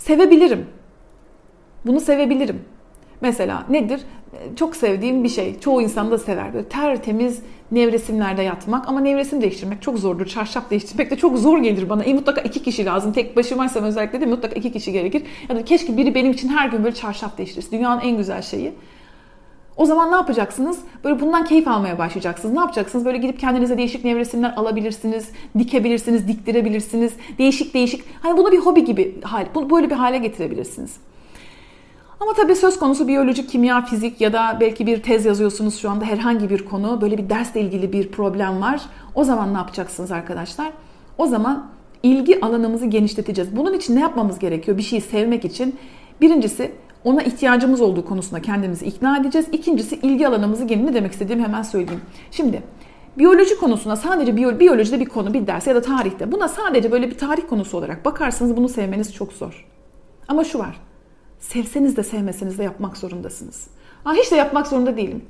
Yani 0.00 0.18
sevebilirim. 0.18 0.66
Bunu 1.86 2.00
sevebilirim. 2.00 2.64
Mesela 3.20 3.66
nedir? 3.70 4.00
Çok 4.56 4.76
sevdiğim 4.76 5.24
bir 5.24 5.28
şey. 5.28 5.60
Çoğu 5.60 5.82
insan 5.82 6.10
da 6.10 6.18
sever. 6.18 6.54
Böyle 6.54 6.68
tertemiz 6.68 7.42
nevresimlerde 7.72 8.42
yatmak 8.42 8.88
ama 8.88 9.00
nevresim 9.00 9.42
değiştirmek 9.42 9.82
çok 9.82 9.98
zordur. 9.98 10.26
Çarşaf 10.26 10.70
değiştirmek 10.70 11.10
de 11.10 11.16
çok 11.16 11.38
zor 11.38 11.58
gelir 11.58 11.88
bana. 11.88 12.04
E, 12.04 12.14
mutlaka 12.14 12.40
iki 12.40 12.62
kişi 12.62 12.84
lazım. 12.84 13.12
Tek 13.12 13.36
başımaysam 13.36 13.84
özellikle 13.84 14.20
de 14.20 14.26
mutlaka 14.26 14.54
iki 14.54 14.72
kişi 14.72 14.92
gerekir. 14.92 15.22
Ya 15.48 15.56
da 15.56 15.64
keşke 15.64 15.96
biri 15.96 16.14
benim 16.14 16.32
için 16.32 16.48
her 16.48 16.68
gün 16.68 16.84
böyle 16.84 16.94
çarşaf 16.94 17.38
değiştirse. 17.38 17.70
Dünyanın 17.70 18.00
en 18.00 18.16
güzel 18.16 18.42
şeyi. 18.42 18.72
O 19.80 19.84
zaman 19.84 20.10
ne 20.10 20.14
yapacaksınız? 20.14 20.78
Böyle 21.04 21.20
bundan 21.20 21.44
keyif 21.44 21.68
almaya 21.68 21.98
başlayacaksınız. 21.98 22.54
Ne 22.54 22.60
yapacaksınız? 22.60 23.04
Böyle 23.04 23.18
gidip 23.18 23.38
kendinize 23.38 23.78
değişik 23.78 24.04
nevresimler 24.04 24.52
alabilirsiniz, 24.56 25.28
dikebilirsiniz, 25.58 26.28
diktirebilirsiniz. 26.28 27.12
Değişik 27.38 27.74
değişik. 27.74 28.04
Hani 28.22 28.38
bunu 28.38 28.52
bir 28.52 28.58
hobi 28.58 28.84
gibi 28.84 29.20
hal, 29.22 29.46
bunu 29.54 29.70
böyle 29.70 29.90
bir 29.90 29.94
hale 29.94 30.18
getirebilirsiniz. 30.18 30.96
Ama 32.20 32.32
tabii 32.32 32.56
söz 32.56 32.78
konusu 32.78 33.08
biyoloji, 33.08 33.46
kimya, 33.46 33.84
fizik 33.84 34.20
ya 34.20 34.32
da 34.32 34.56
belki 34.60 34.86
bir 34.86 35.02
tez 35.02 35.24
yazıyorsunuz 35.24 35.78
şu 35.78 35.90
anda 35.90 36.04
herhangi 36.04 36.50
bir 36.50 36.64
konu, 36.64 37.00
böyle 37.00 37.18
bir 37.18 37.30
dersle 37.30 37.60
ilgili 37.60 37.92
bir 37.92 38.10
problem 38.10 38.60
var. 38.60 38.80
O 39.14 39.24
zaman 39.24 39.54
ne 39.54 39.58
yapacaksınız 39.58 40.12
arkadaşlar? 40.12 40.72
O 41.18 41.26
zaman 41.26 41.70
ilgi 42.02 42.40
alanımızı 42.40 42.86
genişleteceğiz. 42.86 43.56
Bunun 43.56 43.74
için 43.74 43.96
ne 43.96 44.00
yapmamız 44.00 44.38
gerekiyor? 44.38 44.76
Bir 44.76 44.82
şeyi 44.82 45.02
sevmek 45.02 45.44
için 45.44 45.78
birincisi 46.20 46.72
ona 47.04 47.22
ihtiyacımız 47.22 47.80
olduğu 47.80 48.04
konusunda 48.04 48.42
kendimizi 48.42 48.86
ikna 48.86 49.18
edeceğiz. 49.18 49.48
İkincisi 49.52 49.96
ilgi 49.96 50.28
alanımızı 50.28 50.64
gelin 50.64 50.86
ne 50.86 50.94
demek 50.94 51.12
istediğimi 51.12 51.42
hemen 51.42 51.62
söyleyeyim. 51.62 52.00
Şimdi 52.30 52.62
biyoloji 53.18 53.58
konusuna 53.58 53.96
sadece 53.96 54.36
biyo, 54.36 54.60
biyolojide 54.60 55.00
bir 55.00 55.06
konu 55.06 55.34
bir 55.34 55.46
ders 55.46 55.66
ya 55.66 55.74
da 55.74 55.82
tarihte 55.82 56.32
buna 56.32 56.48
sadece 56.48 56.92
böyle 56.92 57.10
bir 57.10 57.18
tarih 57.18 57.42
konusu 57.48 57.78
olarak 57.78 58.04
bakarsanız 58.04 58.56
bunu 58.56 58.68
sevmeniz 58.68 59.14
çok 59.14 59.32
zor. 59.32 59.66
Ama 60.28 60.44
şu 60.44 60.58
var. 60.58 60.80
Sevseniz 61.38 61.96
de 61.96 62.02
sevmeseniz 62.02 62.58
de 62.58 62.64
yapmak 62.64 62.96
zorundasınız. 62.96 63.66
Aa, 64.04 64.12
hiç 64.12 64.32
de 64.32 64.36
yapmak 64.36 64.66
zorunda 64.66 64.96
değilim. 64.96 65.24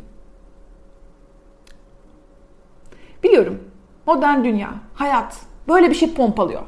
Biliyorum. 3.22 3.58
Modern 4.06 4.44
dünya, 4.44 4.74
hayat 4.94 5.36
böyle 5.68 5.90
bir 5.90 5.94
şey 5.94 6.14
pompalıyor. 6.14 6.62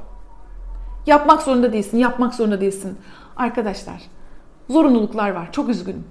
Yapmak 1.06 1.42
zorunda 1.42 1.72
değilsin, 1.72 1.98
yapmak 1.98 2.34
zorunda 2.34 2.60
değilsin. 2.60 2.98
Arkadaşlar 3.36 4.02
zorunluluklar 4.72 5.30
var. 5.30 5.48
Çok 5.52 5.68
üzgünüm. 5.68 6.04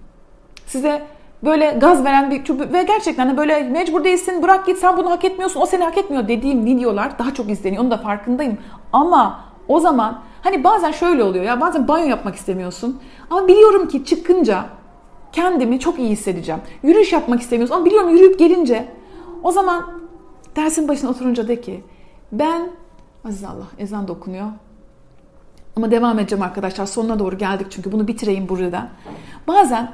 Size 0.66 1.02
böyle 1.44 1.72
gaz 1.72 2.04
veren 2.04 2.32
bir 2.32 2.44
ve 2.74 2.84
gerçekten 2.84 3.30
de 3.30 3.38
böyle 3.38 3.64
mecbur 3.64 4.04
değilsin 4.04 4.44
bırak 4.44 4.66
git 4.66 4.78
sen 4.78 4.98
bunu 4.98 5.12
hak 5.12 5.26
etmiyorsun 5.26 5.62
o 5.62 5.66
seni 5.66 5.84
hak 5.84 5.98
etmiyor 5.98 6.28
dediğim 6.28 6.66
videolar 6.66 7.20
daha 7.20 7.34
çok 7.34 7.50
izleniyor. 7.50 7.84
Onu 7.84 7.92
da 7.92 7.98
farkındayım. 7.98 8.58
Ama 8.94 9.40
o 9.68 9.80
zaman 9.80 10.20
hani 10.44 10.64
bazen 10.64 10.92
şöyle 10.92 11.24
oluyor 11.24 11.46
ya 11.46 11.62
bazen 11.62 11.88
banyo 11.88 12.06
yapmak 12.06 12.36
istemiyorsun. 12.36 13.00
Ama 13.30 13.48
biliyorum 13.48 13.88
ki 13.88 14.06
çıkınca 14.06 14.66
kendimi 15.32 15.80
çok 15.80 16.00
iyi 16.00 16.10
hissedeceğim. 16.10 16.62
Yürüyüş 16.84 17.14
yapmak 17.14 17.42
istemiyorsun 17.42 17.76
ama 17.76 17.86
biliyorum 17.86 18.10
yürüyüp 18.10 18.40
gelince 18.40 18.88
o 19.44 19.52
zaman 19.52 19.86
dersin 20.56 20.88
başına 20.88 21.10
oturunca 21.10 21.48
de 21.48 21.62
ki 21.62 21.84
ben 22.32 22.70
Aziz 23.26 23.44
Allah 23.44 23.68
ezan 23.78 24.08
da 24.08 24.12
okunuyor. 24.12 24.48
Ama 25.78 25.92
devam 25.92 26.20
edeceğim 26.20 26.44
arkadaşlar. 26.44 26.86
Sonuna 26.86 27.20
doğru 27.20 27.38
geldik 27.38 27.68
çünkü 27.70 27.92
bunu 27.92 28.08
bitireyim 28.08 28.50
burada. 28.50 28.88
Bazen 29.48 29.92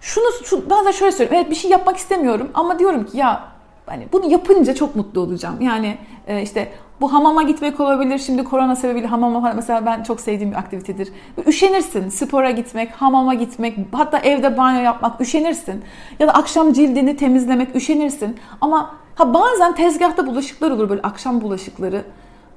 şunu 0.00 0.24
şu, 0.44 0.70
bazen 0.70 0.90
şöyle 0.90 1.12
söylüyorum. 1.12 1.36
Evet 1.40 1.50
bir 1.50 1.56
şey 1.56 1.70
yapmak 1.70 1.96
istemiyorum 1.96 2.50
ama 2.54 2.78
diyorum 2.78 3.06
ki 3.06 3.16
ya 3.16 3.44
hani 3.86 4.08
bunu 4.12 4.30
yapınca 4.30 4.74
çok 4.74 4.96
mutlu 4.96 5.20
olacağım. 5.20 5.60
Yani 5.60 5.98
e, 6.26 6.42
işte 6.42 6.72
bu 7.00 7.12
hamama 7.12 7.42
gitmek 7.42 7.80
olabilir. 7.80 8.18
Şimdi 8.18 8.44
korona 8.44 8.76
sebebiyle 8.76 9.06
hamama 9.06 9.52
mesela 9.56 9.86
ben 9.86 10.02
çok 10.02 10.20
sevdiğim 10.20 10.50
bir 10.50 10.56
aktivitedir. 10.56 11.12
Üşenirsin 11.46 12.08
spora 12.08 12.50
gitmek, 12.50 12.90
hamama 12.92 13.34
gitmek, 13.34 13.78
hatta 13.92 14.18
evde 14.18 14.56
banyo 14.56 14.80
yapmak 14.80 15.20
üşenirsin. 15.20 15.84
Ya 16.18 16.28
da 16.28 16.32
akşam 16.32 16.72
cildini 16.72 17.16
temizlemek 17.16 17.76
üşenirsin. 17.76 18.36
Ama 18.60 18.94
ha 19.14 19.34
bazen 19.34 19.74
tezgahta 19.74 20.26
bulaşıklar 20.26 20.70
olur 20.70 20.88
böyle 20.88 21.02
akşam 21.02 21.40
bulaşıkları. 21.40 22.04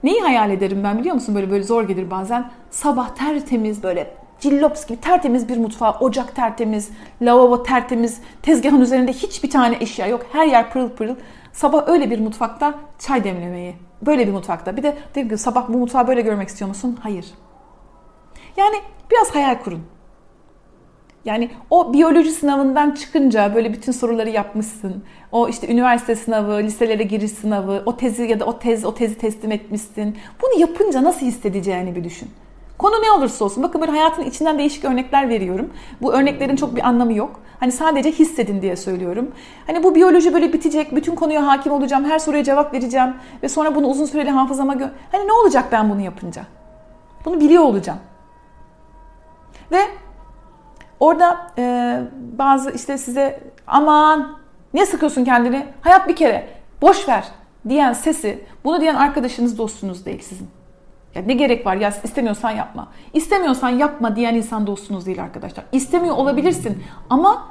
Neyi 0.03 0.21
hayal 0.21 0.51
ederim 0.51 0.83
ben 0.83 0.99
biliyor 0.99 1.15
musun? 1.15 1.35
Böyle 1.35 1.51
böyle 1.51 1.63
zor 1.63 1.83
gelir 1.83 2.11
bazen. 2.11 2.51
Sabah 2.69 3.09
tertemiz 3.09 3.83
böyle 3.83 4.13
cillops 4.39 4.85
gibi 4.85 5.01
tertemiz 5.01 5.49
bir 5.49 5.57
mutfağı, 5.57 5.91
ocak 5.99 6.35
tertemiz, 6.35 6.89
lavabo 7.21 7.63
tertemiz, 7.63 8.21
tezgahın 8.41 8.81
üzerinde 8.81 9.13
hiçbir 9.13 9.49
tane 9.49 9.77
eşya 9.79 10.07
yok. 10.07 10.25
Her 10.31 10.45
yer 10.45 10.71
pırıl 10.71 10.89
pırıl. 10.89 11.15
Sabah 11.53 11.87
öyle 11.87 12.11
bir 12.11 12.19
mutfakta 12.19 12.73
çay 12.99 13.23
demlemeyi. 13.23 13.75
Böyle 14.01 14.27
bir 14.27 14.31
mutfakta. 14.31 14.77
Bir 14.77 14.83
de 14.83 14.97
dedim 15.15 15.29
ki 15.29 15.37
sabah 15.37 15.69
bu 15.69 15.77
mutfağı 15.77 16.07
böyle 16.07 16.21
görmek 16.21 16.49
istiyor 16.49 16.67
musun? 16.69 16.99
Hayır. 17.03 17.25
Yani 18.57 18.75
biraz 19.11 19.35
hayal 19.35 19.59
kurun. 19.63 19.83
Yani 21.25 21.49
o 21.69 21.93
biyoloji 21.93 22.31
sınavından 22.31 22.91
çıkınca 22.91 23.55
böyle 23.55 23.73
bütün 23.73 23.91
soruları 23.91 24.29
yapmışsın. 24.29 25.03
O 25.31 25.49
işte 25.49 25.67
üniversite 25.73 26.15
sınavı, 26.15 26.57
liselere 26.63 27.03
giriş 27.03 27.31
sınavı, 27.31 27.83
o 27.85 27.97
tezi 27.97 28.23
ya 28.23 28.39
da 28.39 28.45
o 28.45 28.59
tez, 28.59 28.85
o 28.85 28.93
tezi 28.93 29.17
teslim 29.17 29.51
etmişsin. 29.51 30.17
Bunu 30.41 30.61
yapınca 30.61 31.03
nasıl 31.03 31.25
hissedeceğini 31.25 31.95
bir 31.95 32.03
düşün. 32.03 32.29
Konu 32.77 32.95
ne 33.03 33.11
olursa 33.11 33.45
olsun. 33.45 33.63
Bakın 33.63 33.81
böyle 33.81 33.91
hayatın 33.91 34.23
içinden 34.23 34.59
değişik 34.59 34.85
örnekler 34.85 35.29
veriyorum. 35.29 35.69
Bu 36.01 36.13
örneklerin 36.13 36.55
çok 36.55 36.75
bir 36.75 36.87
anlamı 36.87 37.13
yok. 37.13 37.39
Hani 37.59 37.71
sadece 37.71 38.11
hissedin 38.11 38.61
diye 38.61 38.75
söylüyorum. 38.75 39.31
Hani 39.67 39.83
bu 39.83 39.95
biyoloji 39.95 40.33
böyle 40.33 40.53
bitecek. 40.53 40.95
Bütün 40.95 41.15
konuya 41.15 41.47
hakim 41.47 41.71
olacağım. 41.71 42.05
Her 42.05 42.19
soruya 42.19 42.43
cevap 42.43 42.73
vereceğim. 42.73 43.13
Ve 43.43 43.49
sonra 43.49 43.75
bunu 43.75 43.87
uzun 43.87 44.05
süreli 44.05 44.29
hafızama 44.29 44.73
gö... 44.73 44.87
Hani 45.11 45.27
ne 45.27 45.33
olacak 45.33 45.65
ben 45.71 45.89
bunu 45.89 46.01
yapınca? 46.01 46.43
Bunu 47.25 47.39
biliyor 47.39 47.63
olacağım. 47.63 47.99
Ve 49.71 49.79
orada 50.99 51.51
e, 51.57 51.97
bazı 52.37 52.71
işte 52.71 52.97
size 52.97 53.39
aman 53.67 54.37
niye 54.73 54.85
sıkıyorsun 54.85 55.23
kendini? 55.23 55.65
Hayat 55.81 56.07
bir 56.07 56.15
kere. 56.15 56.47
Boş 56.81 57.07
ver 57.07 57.23
diyen 57.69 57.93
sesi 57.93 58.43
bunu 58.63 58.81
diyen 58.81 58.95
arkadaşınız 58.95 59.57
dostunuz 59.57 60.05
değil 60.05 60.21
sizin. 60.21 60.49
Ya 61.15 61.21
ne 61.21 61.33
gerek 61.33 61.65
var 61.65 61.75
ya 61.75 61.93
istemiyorsan 62.03 62.51
yapma. 62.51 62.87
İstemiyorsan 63.13 63.69
yapma 63.69 64.15
diyen 64.15 64.35
insan 64.35 64.67
dostunuz 64.67 65.05
değil 65.05 65.23
arkadaşlar. 65.23 65.65
İstemiyor 65.71 66.15
olabilirsin 66.15 66.83
ama 67.09 67.47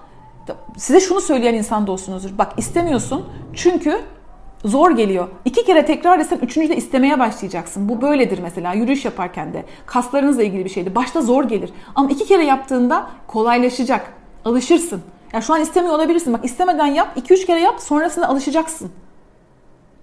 size 0.76 1.00
şunu 1.00 1.20
söyleyen 1.20 1.54
insan 1.54 1.86
dostunuzdur. 1.86 2.38
Bak 2.38 2.52
istemiyorsun 2.56 3.26
çünkü 3.54 4.00
zor 4.64 4.90
geliyor. 4.90 5.28
İki 5.44 5.64
kere 5.64 5.86
tekrar 5.86 6.18
etsen 6.18 6.38
üçüncüde 6.42 6.76
istemeye 6.76 7.18
başlayacaksın. 7.18 7.88
Bu 7.88 8.02
böyledir 8.02 8.38
mesela 8.42 8.72
yürüyüş 8.72 9.04
yaparken 9.04 9.52
de. 9.52 9.64
Kaslarınızla 9.86 10.42
ilgili 10.42 10.64
bir 10.64 10.70
şeydi. 10.70 10.94
Başta 10.94 11.20
zor 11.20 11.44
gelir. 11.44 11.70
Ama 11.94 12.10
iki 12.10 12.26
kere 12.26 12.44
yaptığında 12.44 13.10
kolaylaşacak. 13.26 14.12
Alışırsın. 14.44 15.02
Ya 15.32 15.40
şu 15.40 15.54
an 15.54 15.60
istemiyor 15.60 15.94
olabilirsin. 15.94 16.32
Bak 16.32 16.44
istemeden 16.44 16.86
yap. 16.86 17.12
iki 17.16 17.34
üç 17.34 17.46
kere 17.46 17.60
yap. 17.60 17.80
Sonrasında 17.80 18.28
alışacaksın. 18.28 18.90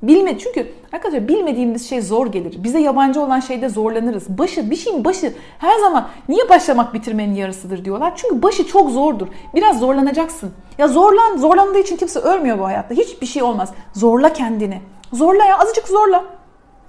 Bilme 0.07 0.37
çünkü 0.39 0.71
arkadaşlar 0.93 1.27
bilmediğimiz 1.27 1.89
şey 1.89 2.01
zor 2.01 2.27
gelir. 2.27 2.63
Bize 2.63 2.79
yabancı 2.79 3.21
olan 3.21 3.39
şeyde 3.39 3.69
zorlanırız. 3.69 4.29
Başı 4.29 4.71
bir 4.71 4.75
şeyin 4.75 5.05
başı 5.05 5.33
her 5.59 5.79
zaman 5.79 6.07
niye 6.29 6.49
başlamak 6.49 6.93
bitirmenin 6.93 7.35
yarısıdır 7.35 7.85
diyorlar. 7.85 8.13
Çünkü 8.15 8.43
başı 8.43 8.67
çok 8.67 8.89
zordur. 8.89 9.27
Biraz 9.55 9.79
zorlanacaksın. 9.79 10.51
Ya 10.77 10.87
zorlan 10.87 11.37
zorlandığı 11.37 11.79
için 11.79 11.97
kimse 11.97 12.19
ölmüyor 12.19 12.59
bu 12.59 12.65
hayatta. 12.65 12.95
Hiçbir 12.95 13.25
şey 13.25 13.43
olmaz. 13.43 13.73
Zorla 13.93 14.33
kendini. 14.33 14.81
Zorla 15.13 15.45
ya 15.45 15.59
azıcık 15.59 15.87
zorla. 15.87 16.25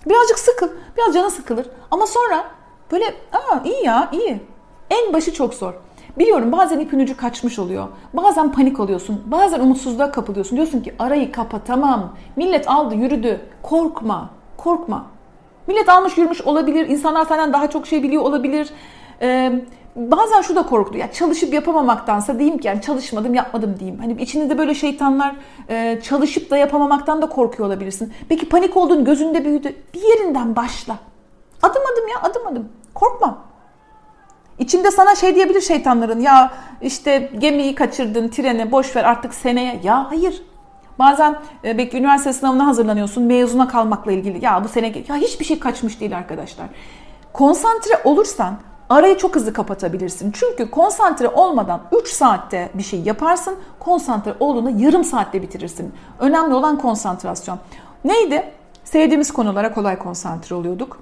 Birazcık 0.06 0.38
sıkıl. 0.38 0.68
Biraz 0.96 1.14
canı 1.14 1.30
sıkılır. 1.30 1.66
Ama 1.90 2.06
sonra 2.06 2.44
böyle 2.92 3.04
aa 3.32 3.60
iyi 3.64 3.84
ya 3.84 4.08
iyi. 4.12 4.40
En 4.90 5.12
başı 5.12 5.32
çok 5.32 5.54
zor. 5.54 5.74
Biliyorum 6.18 6.52
bazen 6.52 6.78
ipin 6.78 6.98
ucu 6.98 7.16
kaçmış 7.16 7.58
oluyor. 7.58 7.88
Bazen 8.12 8.52
panik 8.52 8.80
oluyorsun. 8.80 9.22
Bazen 9.26 9.60
umutsuzluğa 9.60 10.10
kapılıyorsun. 10.10 10.56
Diyorsun 10.56 10.80
ki 10.80 10.94
arayı 10.98 11.32
kapatamam. 11.32 12.14
Millet 12.36 12.70
aldı 12.70 12.94
yürüdü. 12.94 13.40
Korkma. 13.62 14.30
Korkma. 14.56 15.06
Millet 15.66 15.88
almış 15.88 16.18
yürümüş 16.18 16.42
olabilir. 16.42 16.88
İnsanlar 16.88 17.24
senden 17.24 17.52
daha 17.52 17.70
çok 17.70 17.86
şey 17.86 18.02
biliyor 18.02 18.22
olabilir. 18.22 18.70
Ee, 19.22 19.52
bazen 19.96 20.42
şu 20.42 20.56
da 20.56 20.66
korktu. 20.66 20.98
Ya 20.98 21.12
çalışıp 21.12 21.54
yapamamaktansa 21.54 22.38
diyeyim 22.38 22.58
ki 22.58 22.68
yani 22.68 22.82
çalışmadım 22.82 23.34
yapmadım 23.34 23.78
diyeyim. 23.78 24.00
Hani 24.00 24.22
içinizde 24.22 24.58
böyle 24.58 24.74
şeytanlar 24.74 25.36
e, 25.68 26.00
çalışıp 26.02 26.50
da 26.50 26.56
yapamamaktan 26.56 27.22
da 27.22 27.28
korkuyor 27.28 27.68
olabilirsin. 27.68 28.12
Peki 28.28 28.48
panik 28.48 28.76
olduğun 28.76 29.04
gözünde 29.04 29.44
büyüdü. 29.44 29.74
Bir 29.94 30.02
yerinden 30.02 30.56
başla. 30.56 30.96
Adım 31.62 31.82
adım 31.92 32.08
ya 32.08 32.30
adım 32.30 32.46
adım. 32.46 32.68
Korkma. 32.94 33.38
İçinde 34.58 34.90
sana 34.90 35.14
şey 35.14 35.34
diyebilir 35.34 35.60
şeytanların 35.60 36.20
ya 36.20 36.52
işte 36.80 37.30
gemiyi 37.38 37.74
kaçırdın, 37.74 38.28
treni 38.28 38.72
boş 38.72 38.96
ver 38.96 39.04
artık 39.04 39.34
seneye. 39.34 39.80
Ya 39.82 40.10
hayır. 40.10 40.42
Bazen 40.98 41.38
e, 41.64 41.78
belki 41.78 41.98
üniversite 41.98 42.32
sınavına 42.32 42.66
hazırlanıyorsun 42.66 43.24
mezuna 43.24 43.68
kalmakla 43.68 44.12
ilgili. 44.12 44.44
Ya 44.44 44.64
bu 44.64 44.68
sene 44.68 44.86
ya 45.08 45.16
hiçbir 45.16 45.44
şey 45.44 45.58
kaçmış 45.58 46.00
değil 46.00 46.16
arkadaşlar. 46.16 46.66
Konsantre 47.32 48.00
olursan 48.04 48.58
arayı 48.88 49.16
çok 49.16 49.34
hızlı 49.34 49.52
kapatabilirsin. 49.52 50.32
Çünkü 50.32 50.70
konsantre 50.70 51.28
olmadan 51.28 51.80
3 52.00 52.08
saatte 52.08 52.70
bir 52.74 52.82
şey 52.82 53.00
yaparsın. 53.00 53.58
Konsantre 53.78 54.34
olduğunda 54.40 54.70
yarım 54.70 55.04
saatte 55.04 55.42
bitirirsin. 55.42 55.94
Önemli 56.18 56.54
olan 56.54 56.78
konsantrasyon. 56.78 57.58
Neydi? 58.04 58.52
Sevdiğimiz 58.84 59.32
konulara 59.32 59.74
kolay 59.74 59.98
konsantre 59.98 60.54
oluyorduk. 60.54 60.98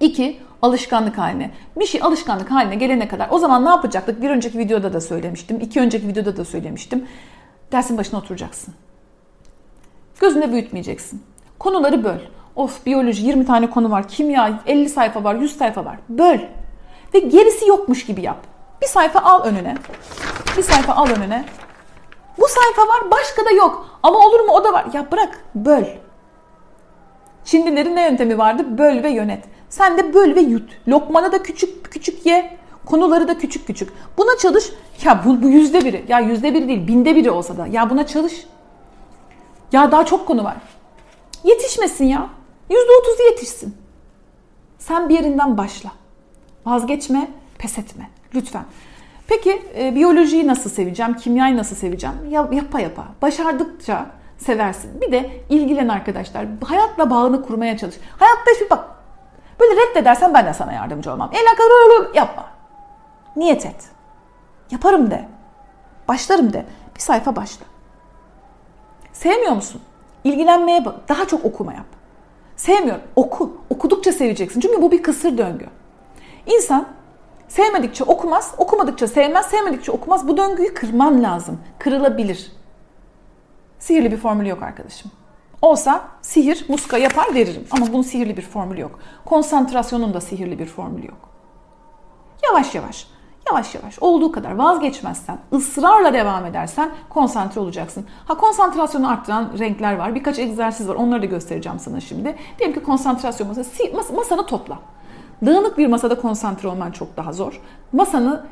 İki, 0.00 0.40
alışkanlık 0.62 1.18
haline. 1.18 1.50
Bir 1.76 1.86
şey 1.86 2.02
alışkanlık 2.02 2.50
haline 2.50 2.74
gelene 2.74 3.08
kadar 3.08 3.28
o 3.30 3.38
zaman 3.38 3.64
ne 3.64 3.68
yapacaktık? 3.68 4.22
Bir 4.22 4.30
önceki 4.30 4.58
videoda 4.58 4.92
da 4.92 5.00
söylemiştim. 5.00 5.60
iki 5.60 5.80
önceki 5.80 6.08
videoda 6.08 6.36
da 6.36 6.44
söylemiştim. 6.44 7.08
Dersin 7.72 7.98
başına 7.98 8.18
oturacaksın. 8.18 8.74
Gözünde 10.20 10.52
büyütmeyeceksin. 10.52 11.22
Konuları 11.58 12.04
böl. 12.04 12.18
Of 12.56 12.86
biyoloji 12.86 13.26
20 13.26 13.46
tane 13.46 13.70
konu 13.70 13.90
var. 13.90 14.08
Kimya 14.08 14.60
50 14.66 14.88
sayfa 14.88 15.24
var, 15.24 15.34
100 15.34 15.58
sayfa 15.58 15.84
var. 15.84 15.98
Böl. 16.08 16.38
Ve 17.14 17.18
gerisi 17.18 17.68
yokmuş 17.68 18.06
gibi 18.06 18.22
yap. 18.22 18.38
Bir 18.82 18.86
sayfa 18.86 19.20
al 19.20 19.44
önüne. 19.44 19.76
Bir 20.56 20.62
sayfa 20.62 20.92
al 20.92 21.08
önüne. 21.08 21.44
Bu 22.38 22.46
sayfa 22.48 22.82
var 22.88 23.10
başka 23.10 23.44
da 23.44 23.50
yok. 23.50 23.98
Ama 24.02 24.18
olur 24.18 24.40
mu 24.40 24.52
o 24.52 24.64
da 24.64 24.72
var. 24.72 24.86
Ya 24.92 25.10
bırak 25.12 25.44
böl. 25.54 25.84
Çinlilerin 27.44 27.96
ne 27.96 28.04
yöntemi 28.04 28.38
vardı? 28.38 28.78
Böl 28.78 29.02
ve 29.02 29.10
yönet. 29.10 29.44
Sen 29.70 29.98
de 29.98 30.14
böl 30.14 30.34
ve 30.34 30.40
yut. 30.40 30.70
Lokmanı 30.88 31.32
da 31.32 31.42
küçük 31.42 31.92
küçük 31.92 32.26
ye. 32.26 32.58
Konuları 32.86 33.28
da 33.28 33.38
küçük 33.38 33.66
küçük. 33.66 33.92
Buna 34.18 34.38
çalış. 34.38 34.72
Ya 35.04 35.22
bu, 35.24 35.42
bu 35.42 35.48
yüzde 35.48 35.84
biri. 35.84 36.04
Ya 36.08 36.20
yüzde 36.20 36.54
biri 36.54 36.68
değil 36.68 36.86
binde 36.86 37.16
biri 37.16 37.30
olsa 37.30 37.56
da. 37.56 37.66
Ya 37.66 37.90
buna 37.90 38.06
çalış. 38.06 38.46
Ya 39.72 39.92
daha 39.92 40.06
çok 40.06 40.26
konu 40.26 40.44
var. 40.44 40.56
Yetişmesin 41.44 42.04
ya. 42.04 42.28
Yüzde 42.70 42.92
otuzu 43.00 43.22
yetişsin. 43.22 43.76
Sen 44.78 45.08
bir 45.08 45.14
yerinden 45.14 45.58
başla. 45.58 45.90
Vazgeçme, 46.66 47.28
pes 47.58 47.78
etme. 47.78 48.10
Lütfen. 48.34 48.64
Peki 49.26 49.62
e, 49.78 49.94
biyolojiyi 49.94 50.46
nasıl 50.46 50.70
seveceğim, 50.70 51.16
kimyayı 51.16 51.56
nasıl 51.56 51.76
seveceğim? 51.76 52.16
Ya, 52.30 52.48
yapa 52.52 52.80
yapa. 52.80 53.04
Başardıkça 53.22 54.06
seversin. 54.38 55.00
Bir 55.00 55.12
de 55.12 55.30
ilgilen 55.48 55.88
arkadaşlar. 55.88 56.46
Hayatla 56.64 57.10
bağını 57.10 57.42
kurmaya 57.42 57.76
çalış. 57.76 57.94
Hayatta 58.18 58.50
hiçbir 58.54 58.70
bak 58.70 58.99
Böyle 59.60 59.80
reddedersen 59.80 60.34
ben 60.34 60.46
de 60.46 60.54
sana 60.54 60.72
yardımcı 60.72 61.12
olmam. 61.12 61.30
El 61.32 61.56
kadar 61.56 62.14
yapma. 62.14 62.46
Niyet 63.36 63.66
et. 63.66 63.88
Yaparım 64.70 65.10
de. 65.10 65.28
Başlarım 66.08 66.52
de. 66.52 66.66
Bir 66.94 67.00
sayfa 67.00 67.36
başla. 67.36 67.66
Sevmiyor 69.12 69.52
musun? 69.52 69.82
İlgilenmeye 70.24 70.84
bak. 70.84 71.08
Daha 71.08 71.26
çok 71.26 71.44
okuma 71.44 71.72
yap. 71.72 71.86
Sevmiyorum. 72.56 73.02
Oku. 73.16 73.56
Okudukça 73.70 74.12
seveceksin. 74.12 74.60
Çünkü 74.60 74.82
bu 74.82 74.92
bir 74.92 75.02
kısır 75.02 75.38
döngü. 75.38 75.66
İnsan 76.46 76.88
sevmedikçe 77.48 78.04
okumaz, 78.04 78.54
okumadıkça 78.58 79.08
sevmez, 79.08 79.46
sevmedikçe 79.46 79.92
okumaz. 79.92 80.28
Bu 80.28 80.36
döngüyü 80.36 80.74
kırman 80.74 81.22
lazım. 81.22 81.60
Kırılabilir. 81.78 82.52
Sihirli 83.78 84.12
bir 84.12 84.16
formülü 84.16 84.48
yok 84.48 84.62
arkadaşım. 84.62 85.10
Olsa 85.62 86.02
sihir 86.22 86.64
muska 86.68 86.98
yapar 86.98 87.34
veririm. 87.34 87.66
Ama 87.70 87.86
bunun 87.92 88.02
sihirli 88.02 88.36
bir 88.36 88.42
formülü 88.42 88.80
yok. 88.80 88.98
Konsantrasyonun 89.24 90.14
da 90.14 90.20
sihirli 90.20 90.58
bir 90.58 90.66
formülü 90.66 91.06
yok. 91.06 91.30
Yavaş 92.48 92.74
yavaş, 92.74 93.06
yavaş 93.48 93.74
yavaş 93.74 93.98
olduğu 94.00 94.32
kadar 94.32 94.54
vazgeçmezsen, 94.56 95.38
ısrarla 95.52 96.12
devam 96.12 96.46
edersen 96.46 96.90
konsantre 97.08 97.60
olacaksın. 97.60 98.06
Ha 98.24 98.36
konsantrasyonu 98.36 99.10
arttıran 99.10 99.50
renkler 99.58 99.96
var. 99.96 100.14
Birkaç 100.14 100.38
egzersiz 100.38 100.88
var. 100.88 100.94
Onları 100.94 101.22
da 101.22 101.26
göstereceğim 101.26 101.78
sana 101.78 102.00
şimdi. 102.00 102.36
Diyelim 102.58 102.74
ki 102.74 102.82
konsantrasyon 102.82 103.48
masası, 103.48 103.82
masanı 104.14 104.46
topla. 104.46 104.78
Dağınık 105.46 105.78
bir 105.78 105.86
masada 105.86 106.20
konsantre 106.20 106.68
olman 106.68 106.90
çok 106.90 107.16
daha 107.16 107.32
zor. 107.32 107.60
Masanı 107.92 108.46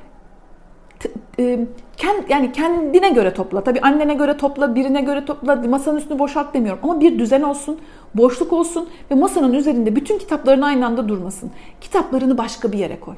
e, 1.39 1.67
kend, 1.97 2.23
yani 2.29 2.53
kendine 2.53 3.11
göre 3.11 3.35
topla. 3.35 3.65
Tabii 3.65 3.81
annene 3.81 4.15
göre 4.15 4.37
topla, 4.37 4.75
birine 4.75 5.01
göre 5.01 5.25
topla. 5.25 5.57
Masanın 5.57 5.97
üstünü 5.97 6.19
boşalt 6.19 6.55
demiyorum. 6.55 6.81
Ama 6.83 7.01
bir 7.01 7.19
düzen 7.19 7.43
olsun, 7.43 7.81
boşluk 8.15 8.53
olsun 8.53 8.89
ve 9.11 9.15
masanın 9.15 9.53
üzerinde 9.53 9.97
bütün 9.97 10.19
kitapların 10.19 10.63
aynı 10.63 10.87
anda 10.87 11.09
durmasın. 11.09 11.51
Kitaplarını 11.81 12.39
başka 12.39 12.73
bir 12.73 12.79
yere 12.79 13.01
koy. 13.01 13.15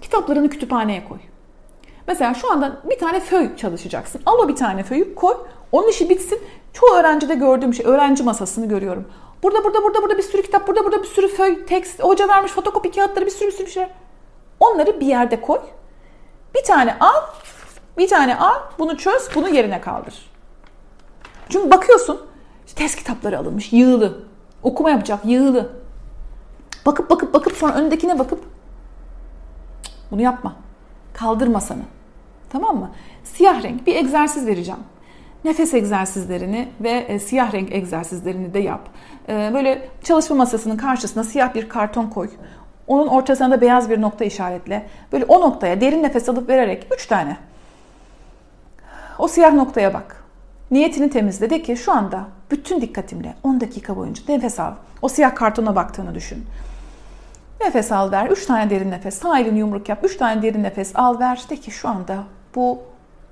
Kitaplarını 0.00 0.50
kütüphaneye 0.50 1.04
koy. 1.08 1.18
Mesela 2.08 2.34
şu 2.34 2.52
anda 2.52 2.76
bir 2.90 2.98
tane 2.98 3.20
föy 3.20 3.56
çalışacaksın. 3.56 4.20
Al 4.26 4.38
o 4.44 4.48
bir 4.48 4.56
tane 4.56 4.82
föyü 4.82 5.14
koy. 5.14 5.34
Onun 5.72 5.88
işi 5.88 6.08
bitsin. 6.08 6.38
Çoğu 6.72 6.90
öğrencide 6.90 7.34
gördüğüm 7.34 7.74
şey, 7.74 7.86
öğrenci 7.86 8.22
masasını 8.22 8.68
görüyorum. 8.68 9.04
Burada, 9.42 9.64
burada, 9.64 9.82
burada, 9.82 10.02
burada 10.02 10.18
bir 10.18 10.22
sürü 10.22 10.42
kitap, 10.42 10.68
burada, 10.68 10.84
burada 10.84 11.02
bir 11.02 11.08
sürü 11.08 11.28
föy, 11.28 11.66
tekst, 11.66 12.02
hoca 12.02 12.28
vermiş 12.28 12.52
fotokopi 12.52 12.90
kağıtları, 12.90 13.26
bir 13.26 13.30
sürü 13.30 13.48
bir 13.48 13.52
sürü 13.52 13.70
şey. 13.70 13.86
Onları 14.60 15.00
bir 15.00 15.06
yerde 15.06 15.40
koy. 15.40 15.58
Bir 16.54 16.64
tane 16.64 16.96
al, 17.00 17.22
bir 17.98 18.08
tane 18.08 18.36
al, 18.36 18.54
bunu 18.78 18.96
çöz, 18.96 19.28
bunu 19.34 19.48
yerine 19.48 19.80
kaldır. 19.80 20.30
Çünkü 21.48 21.70
bakıyorsun, 21.70 22.20
test 22.76 22.96
kitapları 22.96 23.38
alınmış, 23.38 23.72
yığılı. 23.72 24.24
Okuma 24.62 24.90
yapacak, 24.90 25.24
yığılı. 25.24 25.72
Bakıp 26.86 27.10
bakıp 27.10 27.34
bakıp 27.34 27.56
sonra 27.56 27.74
önündekine 27.74 28.18
bakıp 28.18 28.44
bunu 30.10 30.22
yapma. 30.22 30.56
Kaldır 31.12 31.46
masanı. 31.46 31.82
Tamam 32.50 32.76
mı? 32.78 32.90
Siyah 33.24 33.62
renk 33.62 33.86
bir 33.86 33.96
egzersiz 33.96 34.46
vereceğim. 34.46 34.80
Nefes 35.44 35.74
egzersizlerini 35.74 36.68
ve 36.80 36.90
e, 36.90 37.18
siyah 37.18 37.52
renk 37.52 37.72
egzersizlerini 37.72 38.54
de 38.54 38.58
yap. 38.58 38.88
E, 39.28 39.50
böyle 39.54 39.88
çalışma 40.02 40.36
masasının 40.36 40.76
karşısına 40.76 41.24
siyah 41.24 41.54
bir 41.54 41.68
karton 41.68 42.06
koy. 42.06 42.30
Onun 42.90 43.06
ortasına 43.06 43.50
da 43.50 43.60
beyaz 43.60 43.90
bir 43.90 44.00
nokta 44.00 44.24
işaretle. 44.24 44.86
Böyle 45.12 45.24
o 45.24 45.40
noktaya 45.40 45.80
derin 45.80 46.02
nefes 46.02 46.28
alıp 46.28 46.48
vererek 46.48 46.86
3 46.94 47.06
tane. 47.06 47.36
O 49.18 49.28
siyah 49.28 49.52
noktaya 49.52 49.94
bak. 49.94 50.24
Niyetini 50.70 51.10
temizle 51.10 51.50
de 51.50 51.62
ki 51.62 51.76
şu 51.76 51.92
anda 51.92 52.24
bütün 52.50 52.80
dikkatimle 52.80 53.34
10 53.42 53.60
dakika 53.60 53.96
boyunca 53.96 54.22
nefes 54.28 54.60
al. 54.60 54.72
O 55.02 55.08
siyah 55.08 55.34
kartona 55.34 55.76
baktığını 55.76 56.14
düşün. 56.14 56.46
Nefes 57.60 57.92
al 57.92 58.12
ver. 58.12 58.26
3 58.26 58.46
tane 58.46 58.70
derin 58.70 58.90
nefes. 58.90 59.18
Sağ 59.18 59.38
elini 59.38 59.58
yumruk 59.58 59.88
yap. 59.88 59.98
3 60.04 60.16
tane 60.16 60.42
derin 60.42 60.62
nefes 60.62 60.92
al 60.94 61.20
ver. 61.20 61.44
De 61.50 61.56
ki 61.56 61.70
şu 61.70 61.88
anda 61.88 62.24
bu 62.54 62.78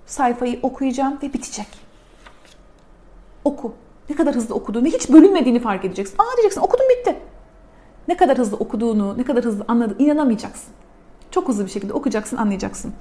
sayfayı 0.07 0.59
okuyacağım 0.63 1.19
ve 1.23 1.33
bitecek. 1.33 1.69
Oku. 3.45 3.75
Ne 4.11 4.17
kadar 4.17 4.35
hızlı 4.35 4.55
okuduğunu, 4.55 4.87
hiç 4.87 5.11
bölünmediğini 5.11 5.61
fark 5.61 5.85
edeceksin. 5.85 6.19
Aa 6.19 6.37
diyeceksin 6.37 6.61
okudum 6.61 6.87
bitti. 6.89 7.17
Ne 8.09 8.17
kadar 8.17 8.39
hızlı 8.39 8.57
okuduğunu, 8.57 9.19
ne 9.19 9.25
kadar 9.25 9.45
hızlı 9.45 9.65
anladığını 9.69 9.99
inanamayacaksın. 9.99 10.73
Çok 11.31 11.49
hızlı 11.49 11.65
bir 11.65 11.71
şekilde 11.71 11.93
okuyacaksın, 11.93 12.37
anlayacaksın. 12.37 12.93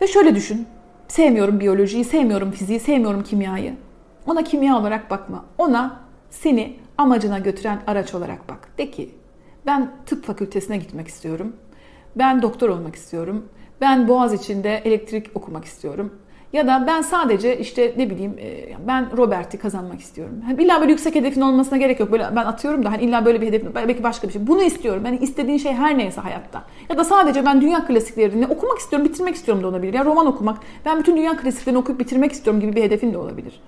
Ve 0.00 0.06
şöyle 0.06 0.34
düşün. 0.34 0.66
Sevmiyorum 1.08 1.60
biyolojiyi, 1.60 2.04
sevmiyorum 2.04 2.50
fiziği, 2.50 2.80
sevmiyorum 2.80 3.22
kimyayı. 3.22 3.74
Ona 4.26 4.44
kimya 4.44 4.78
olarak 4.78 5.10
bakma. 5.10 5.44
Ona 5.58 6.00
seni 6.30 6.76
amacına 6.98 7.38
götüren 7.38 7.82
araç 7.86 8.14
olarak 8.14 8.48
bak. 8.48 8.68
De 8.78 8.90
ki 8.90 9.14
ben 9.66 9.90
tıp 10.06 10.24
fakültesine 10.24 10.76
gitmek 10.76 11.08
istiyorum. 11.08 11.56
Ben 12.16 12.42
doktor 12.42 12.68
olmak 12.68 12.96
istiyorum. 12.96 13.48
Ben 13.80 14.08
Boğaz 14.08 14.34
içinde 14.34 14.76
elektrik 14.76 15.30
okumak 15.34 15.64
istiyorum. 15.64 16.12
Ya 16.52 16.66
da 16.66 16.84
ben 16.86 17.00
sadece 17.00 17.58
işte 17.58 17.94
ne 17.96 18.10
bileyim 18.10 18.38
e, 18.38 18.76
ben 18.86 19.16
Robert'i 19.16 19.58
kazanmak 19.58 20.00
istiyorum. 20.00 20.44
Yani 20.48 20.62
illa 20.62 20.80
böyle 20.80 20.90
yüksek 20.92 21.14
hedefin 21.14 21.40
olmasına 21.40 21.78
gerek 21.78 22.00
yok. 22.00 22.12
Böyle 22.12 22.28
ben 22.36 22.44
atıyorum 22.44 22.84
da 22.84 22.92
hani 22.92 23.02
illa 23.02 23.24
böyle 23.24 23.40
bir 23.40 23.46
hedef 23.46 23.74
belki 23.74 24.02
başka 24.02 24.28
bir 24.28 24.32
şey. 24.32 24.46
Bunu 24.46 24.62
istiyorum. 24.62 25.02
Yani 25.06 25.18
istediğin 25.18 25.58
şey 25.58 25.72
her 25.72 25.98
neyse 25.98 26.20
hayatta. 26.20 26.64
Ya 26.88 26.98
da 26.98 27.04
sadece 27.04 27.44
ben 27.44 27.60
dünya 27.60 27.86
klasiklerini 27.86 28.46
okumak 28.46 28.78
istiyorum, 28.78 29.08
bitirmek 29.08 29.34
istiyorum 29.34 29.64
da 29.64 29.68
olabilir. 29.68 29.94
Ya 29.94 30.04
roman 30.04 30.26
okumak, 30.26 30.58
ben 30.84 30.98
bütün 30.98 31.16
dünya 31.16 31.36
klasiklerini 31.36 31.78
okuyup 31.78 32.00
bitirmek 32.00 32.32
istiyorum 32.32 32.60
gibi 32.60 32.76
bir 32.76 32.82
hedefin 32.82 33.12
de 33.12 33.18
olabilir. 33.18 33.60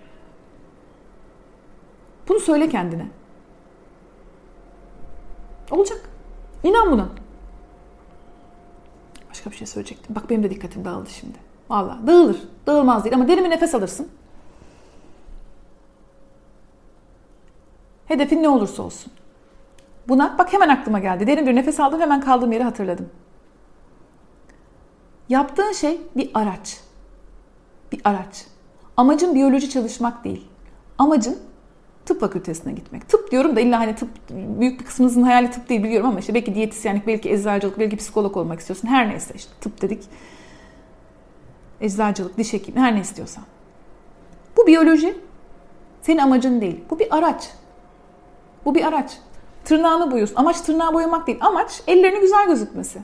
Bunu 2.28 2.40
söyle 2.40 2.68
kendine. 2.68 3.06
Olacak. 5.70 6.10
İnan 6.64 6.90
buna. 6.90 7.08
Başka 9.30 9.50
bir 9.50 9.56
şey 9.56 9.66
söyleyecektim. 9.66 10.14
Bak 10.14 10.30
benim 10.30 10.42
de 10.42 10.50
dikkatim 10.50 10.84
dağıldı 10.84 11.10
şimdi. 11.10 11.43
Valla 11.74 11.98
dağılır. 12.06 12.36
Dağılmaz 12.66 13.04
değil 13.04 13.14
ama 13.14 13.28
derin 13.28 13.44
bir 13.44 13.50
nefes 13.50 13.74
alırsın. 13.74 14.08
Hedefin 18.06 18.42
ne 18.42 18.48
olursa 18.48 18.82
olsun. 18.82 19.12
Buna 20.08 20.38
bak 20.38 20.52
hemen 20.52 20.68
aklıma 20.68 20.98
geldi. 20.98 21.26
Derin 21.26 21.46
bir 21.46 21.54
nefes 21.54 21.80
aldım 21.80 22.00
hemen 22.00 22.20
kaldığım 22.20 22.52
yeri 22.52 22.62
hatırladım. 22.62 23.10
Yaptığın 25.28 25.72
şey 25.72 26.00
bir 26.16 26.30
araç. 26.34 26.80
Bir 27.92 28.00
araç. 28.04 28.46
Amacın 28.96 29.34
biyoloji 29.34 29.70
çalışmak 29.70 30.24
değil. 30.24 30.48
Amacın 30.98 31.38
tıp 32.06 32.20
fakültesine 32.20 32.72
gitmek. 32.72 33.08
Tıp 33.08 33.30
diyorum 33.30 33.56
da 33.56 33.60
illa 33.60 33.80
hani 33.80 33.94
tıp 33.94 34.08
büyük 34.30 34.80
bir 34.80 34.84
kısmınızın 34.84 35.22
hayali 35.22 35.50
tıp 35.50 35.68
değil 35.68 35.82
biliyorum 35.84 36.08
ama 36.08 36.18
işte 36.18 36.34
belki 36.34 36.54
diyetisyenlik, 36.54 37.06
belki 37.06 37.30
eczacılık, 37.30 37.78
belki 37.78 37.96
psikolog 37.96 38.36
olmak 38.36 38.60
istiyorsun. 38.60 38.88
Her 38.88 39.08
neyse 39.08 39.34
işte 39.36 39.52
tıp 39.60 39.82
dedik. 39.82 40.08
Eczacılık, 41.80 42.38
diş 42.38 42.52
hekimi 42.52 42.80
her 42.80 42.94
ne 42.94 43.00
istiyorsan. 43.00 43.44
Bu 44.56 44.66
biyoloji 44.66 45.16
senin 46.02 46.18
amacın 46.18 46.60
değil. 46.60 46.80
Bu 46.90 46.98
bir 46.98 47.16
araç. 47.16 47.50
Bu 48.64 48.74
bir 48.74 48.84
araç. 48.84 49.18
Tırnağını 49.64 50.10
boyuyorsun. 50.10 50.36
Amaç 50.36 50.60
tırnağı 50.60 50.94
boyamak 50.94 51.26
değil. 51.26 51.38
Amaç 51.40 51.82
ellerini 51.86 52.20
güzel 52.20 52.46
gözükmesi. 52.46 53.02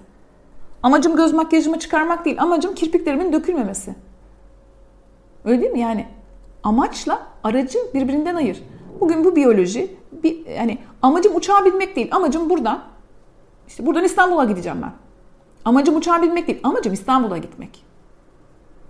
Amacım 0.82 1.16
göz 1.16 1.32
makyajımı 1.32 1.78
çıkarmak 1.78 2.24
değil. 2.24 2.42
Amacım 2.42 2.74
kirpiklerimin 2.74 3.32
dökülmemesi. 3.32 3.94
Öyle 5.44 5.60
değil 5.60 5.72
mi? 5.72 5.80
Yani 5.80 6.06
amaçla 6.62 7.26
aracı 7.44 7.78
birbirinden 7.94 8.34
ayır. 8.34 8.62
Bugün 9.00 9.24
bu 9.24 9.36
biyoloji 9.36 9.96
bir 10.12 10.46
yani 10.46 10.78
amacım 11.02 11.36
uçağa 11.36 11.64
binmek 11.64 11.96
değil. 11.96 12.08
Amacım 12.12 12.50
buradan 12.50 12.82
işte 13.68 13.86
buradan 13.86 14.04
İstanbul'a 14.04 14.44
gideceğim 14.44 14.78
ben. 14.82 14.92
Amacım 15.64 15.96
uçağa 15.96 16.22
binmek 16.22 16.48
değil. 16.48 16.60
Amacım 16.62 16.92
İstanbul'a 16.92 17.38
gitmek. 17.38 17.84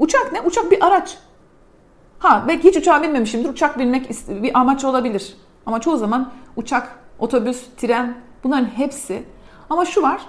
Uçak 0.01 0.33
ne? 0.33 0.41
Uçak 0.41 0.71
bir 0.71 0.87
araç. 0.87 1.19
Ha 2.19 2.45
belki 2.49 2.69
hiç 2.69 2.77
uçağa 2.77 3.03
binmemişimdir. 3.03 3.49
Uçak 3.49 3.79
binmek 3.79 4.11
bir 4.29 4.59
amaç 4.59 4.85
olabilir. 4.85 5.37
Ama 5.67 5.81
çoğu 5.81 5.97
zaman 5.97 6.33
uçak, 6.57 6.99
otobüs, 7.19 7.67
tren 7.77 8.15
bunların 8.45 8.65
hepsi. 8.65 9.23
Ama 9.71 9.85
şu 9.85 10.03
var. 10.03 10.21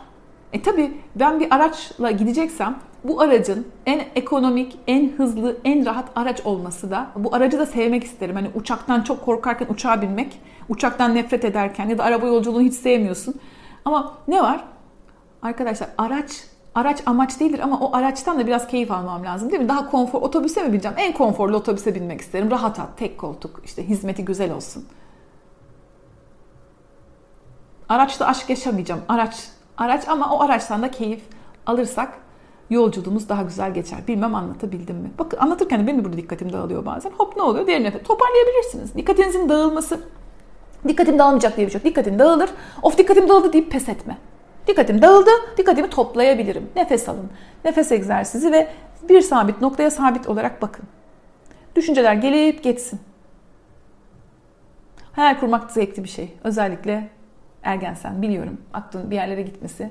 E 0.54 0.62
tabi 0.62 0.98
ben 1.16 1.40
bir 1.40 1.56
araçla 1.56 2.12
gideceksem 2.12 2.76
bu 3.04 3.22
aracın 3.22 3.68
en 3.86 4.02
ekonomik, 4.16 4.78
en 4.88 5.10
hızlı, 5.10 5.58
en 5.64 5.86
rahat 5.86 6.10
araç 6.16 6.42
olması 6.46 6.92
da 6.92 7.08
bu 7.16 7.36
aracı 7.36 7.60
da 7.60 7.66
sevmek 7.66 8.04
isterim. 8.04 8.36
Hani 8.36 8.50
uçaktan 8.56 9.02
çok 9.02 9.26
korkarken 9.26 9.68
uçağa 9.70 10.02
binmek, 10.02 10.42
uçaktan 10.70 11.16
nefret 11.16 11.46
ederken 11.46 11.90
ya 11.90 11.98
da 11.98 12.04
araba 12.04 12.28
yolculuğunu 12.28 12.62
hiç 12.62 12.74
sevmiyorsun. 12.74 13.36
Ama 13.86 14.14
ne 14.28 14.42
var? 14.42 14.64
Arkadaşlar 15.42 15.90
araç 15.98 16.44
araç 16.76 17.00
amaç 17.06 17.40
değildir 17.40 17.60
ama 17.60 17.80
o 17.80 17.96
araçtan 17.96 18.40
da 18.40 18.48
biraz 18.48 18.68
keyif 18.68 18.92
almam 18.92 19.24
lazım 19.24 19.52
değil 19.52 19.62
mi? 19.62 19.70
Daha 19.70 19.90
konfor, 19.90 20.22
otobüse 20.22 20.64
mi 20.64 20.74
bineceğim? 20.74 20.98
En 21.00 21.14
konforlu 21.14 21.58
otobüse 21.58 21.96
binmek 21.96 22.22
isterim. 22.22 22.52
Rahat 22.52 22.80
at, 22.80 22.98
tek 22.98 23.18
koltuk, 23.18 23.62
işte 23.66 23.88
hizmeti 23.88 24.26
güzel 24.26 24.52
olsun. 24.54 24.86
Araçta 27.90 28.26
aşk 28.26 28.50
yaşamayacağım. 28.50 29.02
Araç, 29.10 29.50
araç 29.78 30.08
ama 30.08 30.36
o 30.36 30.42
araçtan 30.42 30.82
da 30.82 30.92
keyif 30.92 31.22
alırsak 31.66 32.14
yolculuğumuz 32.70 33.30
daha 33.30 33.42
güzel 33.44 33.74
geçer. 33.74 34.00
Bilmem 34.08 34.36
anlatabildim 34.36 34.96
mi? 34.96 35.12
Bakın 35.20 35.38
anlatırken 35.38 35.80
de 35.80 35.88
benim 35.88 36.06
burada 36.06 36.18
dikkatim 36.18 36.54
dağılıyor 36.54 36.86
bazen. 36.86 37.12
Hop 37.18 37.38
ne 37.38 37.44
oluyor? 37.44 37.68
Diğer 37.68 37.84
nefes. 37.84 38.04
Toparlayabilirsiniz. 38.04 38.96
Dikkatinizin 38.96 39.50
dağılması 39.50 40.00
Dikkatim 40.88 41.20
dağılmayacak 41.20 41.58
diye 41.58 41.68
bir 41.68 41.72
şey 41.72 41.80
yok. 41.80 41.86
Dikkatin 41.86 42.20
dağılır. 42.20 42.50
Of 42.82 42.98
dikkatim 42.98 43.30
dağıldı 43.30 43.54
deyip 43.54 43.72
pes 43.72 43.90
etme. 43.90 44.18
Dikkatim 44.68 45.02
dağıldı, 45.02 45.30
dikkatimi 45.58 45.90
toplayabilirim. 45.90 46.70
Nefes 46.76 47.10
alın. 47.10 47.30
Nefes 47.66 47.92
egzersizi 47.92 48.52
ve 48.52 48.68
bir 49.10 49.22
sabit 49.22 49.62
noktaya 49.62 49.92
sabit 49.92 50.28
olarak 50.28 50.62
bakın. 50.62 50.86
Düşünceler 51.76 52.14
gelip 52.14 52.64
geçsin. 52.64 53.00
Hayal 55.12 55.40
kurmak 55.40 55.72
zevkli 55.72 56.04
bir 56.04 56.10
şey. 56.10 56.34
Özellikle 56.44 57.10
ergensen 57.64 58.22
biliyorum. 58.22 58.62
Aklın 58.74 59.12
bir 59.12 59.16
yerlere 59.16 59.42
gitmesi. 59.42 59.90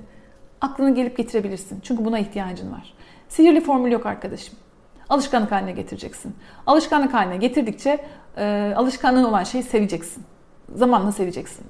Aklını 0.61 0.95
gelip 0.95 1.17
getirebilirsin. 1.17 1.81
Çünkü 1.81 2.05
buna 2.05 2.19
ihtiyacın 2.19 2.73
var. 2.73 2.95
Sihirli 3.29 3.61
formül 3.61 3.93
yok 3.93 4.07
arkadaşım. 4.07 4.55
Alışkanlık 5.09 5.53
haline 5.53 5.73
getireceksin. 5.73 6.35
Alışkanlık 6.67 7.15
haline 7.15 7.37
getirdikçe 7.37 8.05
e, 8.37 8.73
alışkanlığın 8.77 9.25
olan 9.25 9.45
şeyi 9.45 9.63
seveceksin. 9.63 10.25
Zamanla 10.75 11.13
seveceksin. 11.13 11.67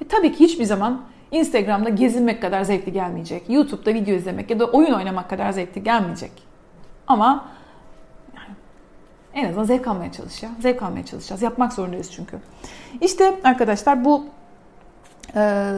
E, 0.00 0.08
tabii 0.08 0.32
ki 0.32 0.40
hiçbir 0.40 0.64
zaman 0.64 1.00
Instagram'da 1.30 1.88
gezinmek 1.88 2.42
kadar 2.42 2.62
zevkli 2.62 2.92
gelmeyecek. 2.92 3.50
YouTube'da 3.50 3.94
video 3.94 4.14
izlemek 4.14 4.50
ya 4.50 4.58
da 4.58 4.64
oyun 4.64 4.92
oynamak 4.92 5.30
kadar 5.30 5.50
zevkli 5.50 5.82
gelmeyecek. 5.84 6.32
Ama 7.06 7.44
en 9.34 9.48
azından 9.48 9.64
zevk 9.64 9.88
almaya 9.88 10.12
çalışacağız. 10.12 10.54
Zevk 10.60 10.82
almaya 10.82 11.04
çalışacağız. 11.06 11.42
Yapmak 11.42 11.72
zorundayız 11.72 12.12
çünkü. 12.12 12.38
İşte 13.00 13.34
arkadaşlar 13.44 14.04
bu 14.04 14.26
e, 15.36 15.72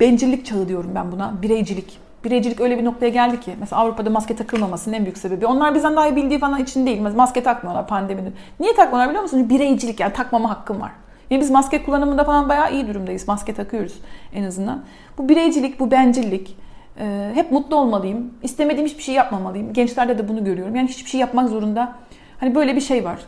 bencillik 0.00 0.46
çağı 0.46 0.68
diyorum 0.68 0.90
ben 0.94 1.12
buna. 1.12 1.42
Bireycilik. 1.42 1.98
Bireycilik 2.24 2.60
öyle 2.60 2.78
bir 2.78 2.84
noktaya 2.84 3.08
geldi 3.08 3.40
ki. 3.40 3.54
Mesela 3.60 3.82
Avrupa'da 3.82 4.10
maske 4.10 4.36
takılmamasının 4.36 4.94
en 4.94 5.04
büyük 5.04 5.18
sebebi. 5.18 5.46
Onlar 5.46 5.74
bizden 5.74 5.96
daha 5.96 6.08
iyi 6.08 6.16
bildiği 6.16 6.38
falan 6.38 6.62
için 6.62 6.86
değil. 6.86 7.00
Maske 7.00 7.42
takmıyorlar 7.42 7.86
pandeminin. 7.86 8.34
Niye 8.60 8.74
takmıyorlar 8.74 9.08
biliyor 9.08 9.22
musunuz? 9.22 9.50
Bireycilik 9.50 10.00
yani 10.00 10.12
takmama 10.12 10.50
hakkım 10.50 10.80
var. 10.80 10.92
Yani 11.34 11.42
biz 11.42 11.50
maske 11.50 11.82
kullanımında 11.82 12.24
falan 12.24 12.48
bayağı 12.48 12.72
iyi 12.72 12.88
durumdayız. 12.88 13.28
Maske 13.28 13.54
takıyoruz 13.54 14.00
en 14.34 14.44
azından. 14.44 14.84
Bu 15.18 15.28
bireycilik, 15.28 15.80
bu 15.80 15.90
bencillik. 15.90 16.56
E, 16.98 17.30
hep 17.34 17.52
mutlu 17.52 17.76
olmalıyım. 17.76 18.34
İstemediğim 18.42 18.86
hiçbir 18.86 19.02
şey 19.02 19.14
yapmamalıyım. 19.14 19.72
Gençlerde 19.72 20.18
de 20.18 20.28
bunu 20.28 20.44
görüyorum. 20.44 20.76
Yani 20.76 20.88
hiçbir 20.88 21.10
şey 21.10 21.20
yapmak 21.20 21.48
zorunda. 21.48 21.92
Hani 22.40 22.54
böyle 22.54 22.76
bir 22.76 22.80
şey 22.80 23.04
var. 23.04 23.20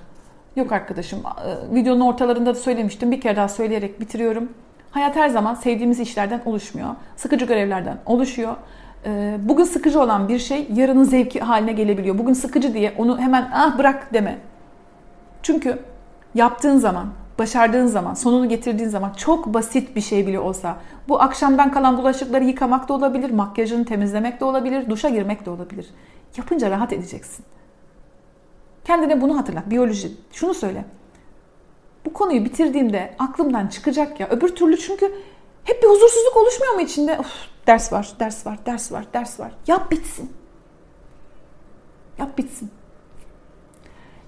Yok 0.56 0.72
arkadaşım. 0.72 1.18
E, 1.18 1.74
videonun 1.74 2.00
ortalarında 2.00 2.50
da 2.50 2.58
söylemiştim. 2.58 3.10
Bir 3.10 3.20
kere 3.20 3.36
daha 3.36 3.48
söyleyerek 3.48 4.00
bitiriyorum. 4.00 4.48
Hayat 4.90 5.16
her 5.16 5.28
zaman 5.28 5.54
sevdiğimiz 5.54 6.00
işlerden 6.00 6.42
oluşmuyor. 6.44 6.88
Sıkıcı 7.16 7.44
görevlerden 7.46 7.98
oluşuyor. 8.06 8.56
E, 9.06 9.36
bugün 9.42 9.64
sıkıcı 9.64 10.00
olan 10.00 10.28
bir 10.28 10.38
şey 10.38 10.68
yarının 10.74 11.04
zevki 11.04 11.40
haline 11.40 11.72
gelebiliyor. 11.72 12.18
Bugün 12.18 12.32
sıkıcı 12.32 12.74
diye 12.74 12.94
onu 12.98 13.18
hemen 13.20 13.50
ah 13.54 13.78
bırak 13.78 14.14
deme. 14.14 14.38
Çünkü 15.42 15.78
yaptığın 16.34 16.78
zaman 16.78 17.06
başardığın 17.38 17.86
zaman, 17.86 18.14
sonunu 18.14 18.48
getirdiğin 18.48 18.88
zaman 18.88 19.12
çok 19.12 19.46
basit 19.46 19.96
bir 19.96 20.00
şey 20.00 20.26
bile 20.26 20.40
olsa 20.40 20.76
bu 21.08 21.22
akşamdan 21.22 21.72
kalan 21.72 21.98
bulaşıkları 21.98 22.44
yıkamak 22.44 22.88
da 22.88 22.94
olabilir, 22.94 23.30
makyajını 23.30 23.84
temizlemek 23.84 24.40
de 24.40 24.44
olabilir, 24.44 24.90
duşa 24.90 25.08
girmek 25.08 25.46
de 25.46 25.50
olabilir. 25.50 25.86
Yapınca 26.36 26.70
rahat 26.70 26.92
edeceksin. 26.92 27.44
Kendine 28.84 29.20
bunu 29.20 29.38
hatırlat. 29.38 29.70
Biyoloji. 29.70 30.12
Şunu 30.32 30.54
söyle. 30.54 30.84
Bu 32.04 32.12
konuyu 32.12 32.44
bitirdiğimde 32.44 33.14
aklımdan 33.18 33.66
çıkacak 33.66 34.20
ya. 34.20 34.28
Öbür 34.28 34.48
türlü 34.48 34.78
çünkü 34.78 35.12
hep 35.64 35.82
bir 35.82 35.88
huzursuzluk 35.88 36.36
oluşmuyor 36.36 36.74
mu 36.74 36.80
içinde? 36.80 37.18
Of, 37.18 37.26
ders 37.66 37.92
var, 37.92 38.12
ders 38.20 38.46
var, 38.46 38.58
ders 38.66 38.92
var, 38.92 39.04
ders 39.12 39.40
var. 39.40 39.52
Yap 39.66 39.90
bitsin. 39.90 40.32
Yap 42.18 42.38
bitsin. 42.38 42.70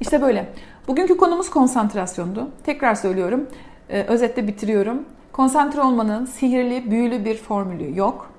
İşte 0.00 0.22
böyle. 0.22 0.52
Bugünkü 0.88 1.16
konumuz 1.16 1.50
konsantrasyondu. 1.50 2.50
Tekrar 2.64 2.94
söylüyorum. 2.94 3.46
Ee, 3.90 4.02
özetle 4.02 4.46
bitiriyorum. 4.46 5.04
Konsantre 5.32 5.80
olmanın 5.80 6.24
sihirli, 6.24 6.90
büyülü 6.90 7.24
bir 7.24 7.36
formülü 7.36 7.98
yok. 7.98 8.30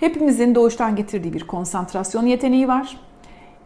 Hepimizin 0.00 0.54
doğuştan 0.54 0.96
getirdiği 0.96 1.32
bir 1.32 1.46
konsantrasyon 1.46 2.26
yeteneği 2.26 2.68
var. 2.68 2.98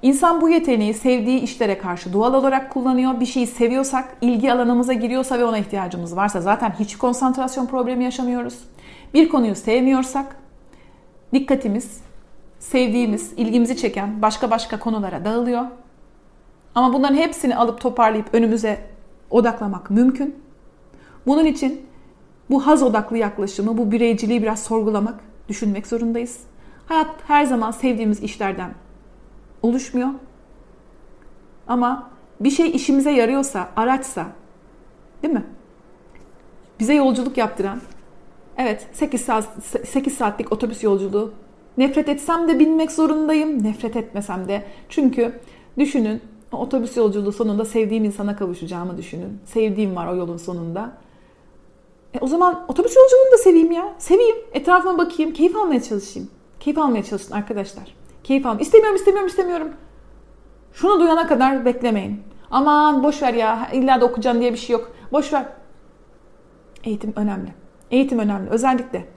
İnsan 0.02 0.40
bu 0.40 0.48
yeteneği 0.48 0.94
sevdiği 0.94 1.40
işlere 1.40 1.78
karşı 1.78 2.12
doğal 2.12 2.34
olarak 2.34 2.70
kullanıyor. 2.70 3.20
Bir 3.20 3.26
şeyi 3.26 3.46
seviyorsak, 3.46 4.16
ilgi 4.20 4.52
alanımıza 4.52 4.92
giriyorsa 4.92 5.38
ve 5.38 5.44
ona 5.44 5.58
ihtiyacımız 5.58 6.16
varsa 6.16 6.40
zaten 6.40 6.74
hiç 6.78 6.98
konsantrasyon 6.98 7.66
problemi 7.66 8.04
yaşamıyoruz. 8.04 8.58
Bir 9.14 9.28
konuyu 9.28 9.54
sevmiyorsak 9.54 10.36
dikkatimiz 11.34 12.00
sevdiğimiz, 12.58 13.32
ilgimizi 13.36 13.76
çeken 13.76 14.22
başka 14.22 14.50
başka 14.50 14.78
konulara 14.78 15.24
dağılıyor. 15.24 15.64
Ama 16.78 16.92
bunların 16.92 17.16
hepsini 17.16 17.56
alıp 17.56 17.80
toparlayıp 17.80 18.26
önümüze 18.32 18.80
odaklamak 19.30 19.90
mümkün. 19.90 20.36
Bunun 21.26 21.44
için 21.44 21.86
bu 22.50 22.66
haz 22.66 22.82
odaklı 22.82 23.18
yaklaşımı, 23.18 23.78
bu 23.78 23.92
bireyciliği 23.92 24.42
biraz 24.42 24.62
sorgulamak, 24.62 25.20
düşünmek 25.48 25.86
zorundayız. 25.86 26.40
Hayat 26.86 27.06
her 27.26 27.44
zaman 27.44 27.70
sevdiğimiz 27.70 28.22
işlerden 28.22 28.70
oluşmuyor. 29.62 30.08
Ama 31.68 32.10
bir 32.40 32.50
şey 32.50 32.70
işimize 32.70 33.10
yarıyorsa, 33.10 33.68
araçsa, 33.76 34.26
değil 35.22 35.34
mi? 35.34 35.44
Bize 36.80 36.94
yolculuk 36.94 37.38
yaptıran, 37.38 37.80
evet 38.56 38.86
8 38.92 39.20
saat 39.20 39.44
8 39.88 40.14
saatlik 40.14 40.52
otobüs 40.52 40.82
yolculuğu. 40.84 41.32
Nefret 41.78 42.08
etsem 42.08 42.48
de 42.48 42.58
binmek 42.58 42.92
zorundayım, 42.92 43.64
nefret 43.64 43.96
etmesem 43.96 44.48
de. 44.48 44.66
Çünkü 44.88 45.40
düşünün 45.78 46.22
otobüs 46.56 46.96
yolculuğu 46.96 47.32
sonunda 47.32 47.64
sevdiğim 47.64 48.04
insana 48.04 48.36
kavuşacağımı 48.36 48.96
düşünün. 48.96 49.40
Sevdiğim 49.44 49.96
var 49.96 50.06
o 50.06 50.16
yolun 50.16 50.36
sonunda. 50.36 50.92
E 52.14 52.18
o 52.20 52.26
zaman 52.26 52.64
otobüs 52.68 52.96
yolculuğunu 52.96 53.32
da 53.32 53.38
seveyim 53.38 53.72
ya. 53.72 53.94
Seveyim. 53.98 54.36
Etrafıma 54.52 54.98
bakayım. 54.98 55.32
Keyif 55.32 55.56
almaya 55.56 55.82
çalışayım. 55.82 56.30
Keyif 56.60 56.78
almaya 56.78 57.04
çalışın 57.04 57.34
arkadaşlar. 57.34 57.94
Keyif 58.24 58.46
almam. 58.46 58.60
İstemiyorum, 58.60 58.96
istemiyorum, 58.96 59.28
istemiyorum. 59.28 59.68
Şunu 60.72 61.00
duyana 61.00 61.26
kadar 61.26 61.64
beklemeyin. 61.64 62.22
Aman 62.50 63.02
boş 63.02 63.22
ver 63.22 63.34
ya. 63.34 63.68
İlla 63.72 64.00
da 64.00 64.04
okuyacağım 64.04 64.40
diye 64.40 64.52
bir 64.52 64.58
şey 64.58 64.72
yok. 64.72 64.92
Boş 65.12 65.32
ver. 65.32 65.46
Eğitim 66.84 67.12
önemli. 67.16 67.54
Eğitim 67.90 68.18
önemli. 68.18 68.50
Özellikle 68.50 69.08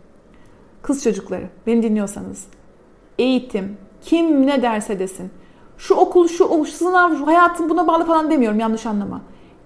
kız 0.82 1.04
çocukları 1.04 1.50
beni 1.68 1.84
dinliyorsanız 1.84 2.48
eğitim 3.20 3.78
kim 4.02 4.48
ne 4.48 4.62
derse 4.62 5.00
desin. 5.00 5.32
Şu 5.82 5.96
okul, 5.96 6.28
şu 6.28 6.46
o 6.46 6.64
sınav, 6.64 7.16
şu 7.16 7.28
hayatın 7.28 7.70
buna 7.70 7.88
bağlı 7.88 8.06
falan 8.06 8.32
demiyorum 8.32 8.60
yanlış 8.60 8.86
anlama. 8.86 9.22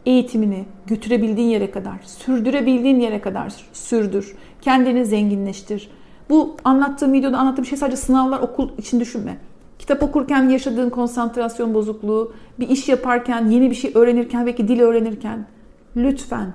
Eğitimini 0.05 0.65
götürebildiğin 0.87 1.49
yere 1.49 1.71
kadar, 1.71 1.99
sürdürebildiğin 2.05 2.99
yere 2.99 3.21
kadar 3.21 3.53
sürdür. 3.73 4.35
Kendini 4.61 5.05
zenginleştir. 5.05 5.89
Bu 6.29 6.55
anlattığım 6.63 7.13
videoda 7.13 7.37
anlattığım 7.37 7.65
şey 7.65 7.77
sadece 7.77 7.97
sınavlar, 7.97 8.39
okul 8.39 8.69
için 8.77 8.99
düşünme. 8.99 9.37
Kitap 9.79 10.03
okurken 10.03 10.49
yaşadığın 10.49 10.89
konsantrasyon 10.89 11.73
bozukluğu, 11.73 12.33
bir 12.59 12.69
iş 12.69 12.89
yaparken, 12.89 13.49
yeni 13.49 13.69
bir 13.69 13.75
şey 13.75 13.91
öğrenirken, 13.95 14.45
belki 14.45 14.67
dil 14.67 14.79
öğrenirken 14.79 15.47
lütfen 15.95 16.53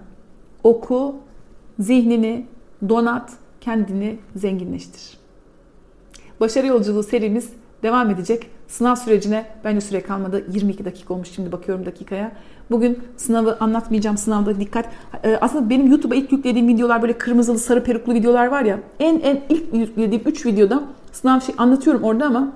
oku, 0.64 1.14
zihnini 1.78 2.46
donat, 2.88 3.32
kendini 3.60 4.18
zenginleştir. 4.36 5.18
Başarı 6.40 6.66
yolculuğu 6.66 7.02
serimiz 7.02 7.52
devam 7.82 8.10
edecek. 8.10 8.50
Sınav 8.70 8.94
sürecine 8.94 9.46
bence 9.64 9.80
süre 9.80 10.00
kalmadı. 10.00 10.44
22 10.52 10.84
dakika 10.84 11.14
olmuş 11.14 11.28
şimdi 11.30 11.52
bakıyorum 11.52 11.86
dakikaya. 11.86 12.32
Bugün 12.70 12.98
sınavı 13.16 13.56
anlatmayacağım. 13.60 14.18
Sınavda 14.18 14.60
dikkat. 14.60 14.86
Ee, 15.24 15.38
aslında 15.40 15.70
benim 15.70 15.86
YouTube'a 15.86 16.14
ilk 16.14 16.32
yüklediğim 16.32 16.68
videolar 16.68 17.02
böyle 17.02 17.18
kırmızılı 17.18 17.58
sarı 17.58 17.84
peruklu 17.84 18.14
videolar 18.14 18.46
var 18.46 18.62
ya. 18.62 18.78
En 19.00 19.20
en 19.20 19.40
ilk 19.48 19.74
yüklediğim 19.74 20.22
3 20.26 20.46
videoda 20.46 20.82
sınav 21.12 21.40
şey 21.40 21.54
anlatıyorum 21.58 22.02
orada 22.02 22.26
ama 22.26 22.52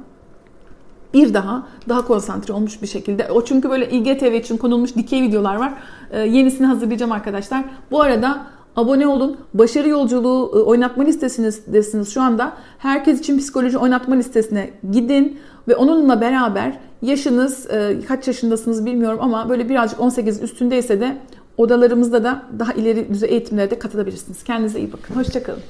bir 1.15 1.35
daha 1.35 1.67
daha 1.89 2.05
konsantre 2.05 2.55
olmuş 2.55 2.83
bir 2.83 2.87
şekilde. 2.87 3.31
O 3.31 3.45
çünkü 3.45 3.71
böyle 3.71 3.91
İGTV 3.91 4.33
için 4.33 4.57
konulmuş 4.57 4.97
dikey 4.97 5.23
videolar 5.23 5.57
var. 5.57 5.75
Ee, 6.11 6.21
yenisini 6.21 6.67
hazırlayacağım 6.67 7.13
arkadaşlar. 7.13 7.65
Bu 7.91 8.03
arada 8.03 8.47
Abone 8.77 9.07
olun. 9.07 9.37
Başarı 9.55 9.89
yolculuğu 9.89 10.53
e, 10.55 10.59
oynatma 10.59 11.05
listesiniz 11.05 12.15
şu 12.15 12.23
anda. 12.23 12.53
Herkes 12.79 13.21
için 13.21 13.39
psikoloji 13.39 13.79
oynatma 13.79 14.15
listesine 14.15 14.71
gidin 14.93 15.39
ve 15.69 15.77
onunla 15.77 16.21
beraber 16.21 16.79
yaşınız 17.03 17.71
e, 17.71 17.97
kaç 18.09 18.27
yaşındasınız 18.27 18.87
bilmiyorum 18.87 19.19
ama 19.23 19.49
böyle 19.49 19.69
birazcık 19.69 20.01
18 20.01 20.43
üstündeyse 20.43 21.01
de 21.01 21.17
odalarımızda 21.57 22.25
da 22.25 22.43
daha 22.59 22.73
ileri 22.73 23.09
düzey 23.09 23.31
eğitimlere 23.31 23.71
de 23.71 23.79
katılabilirsiniz. 23.79 24.45
Kendinize 24.45 24.79
iyi 24.79 24.93
bakın. 24.93 25.15
Hoşçakalın. 25.15 25.63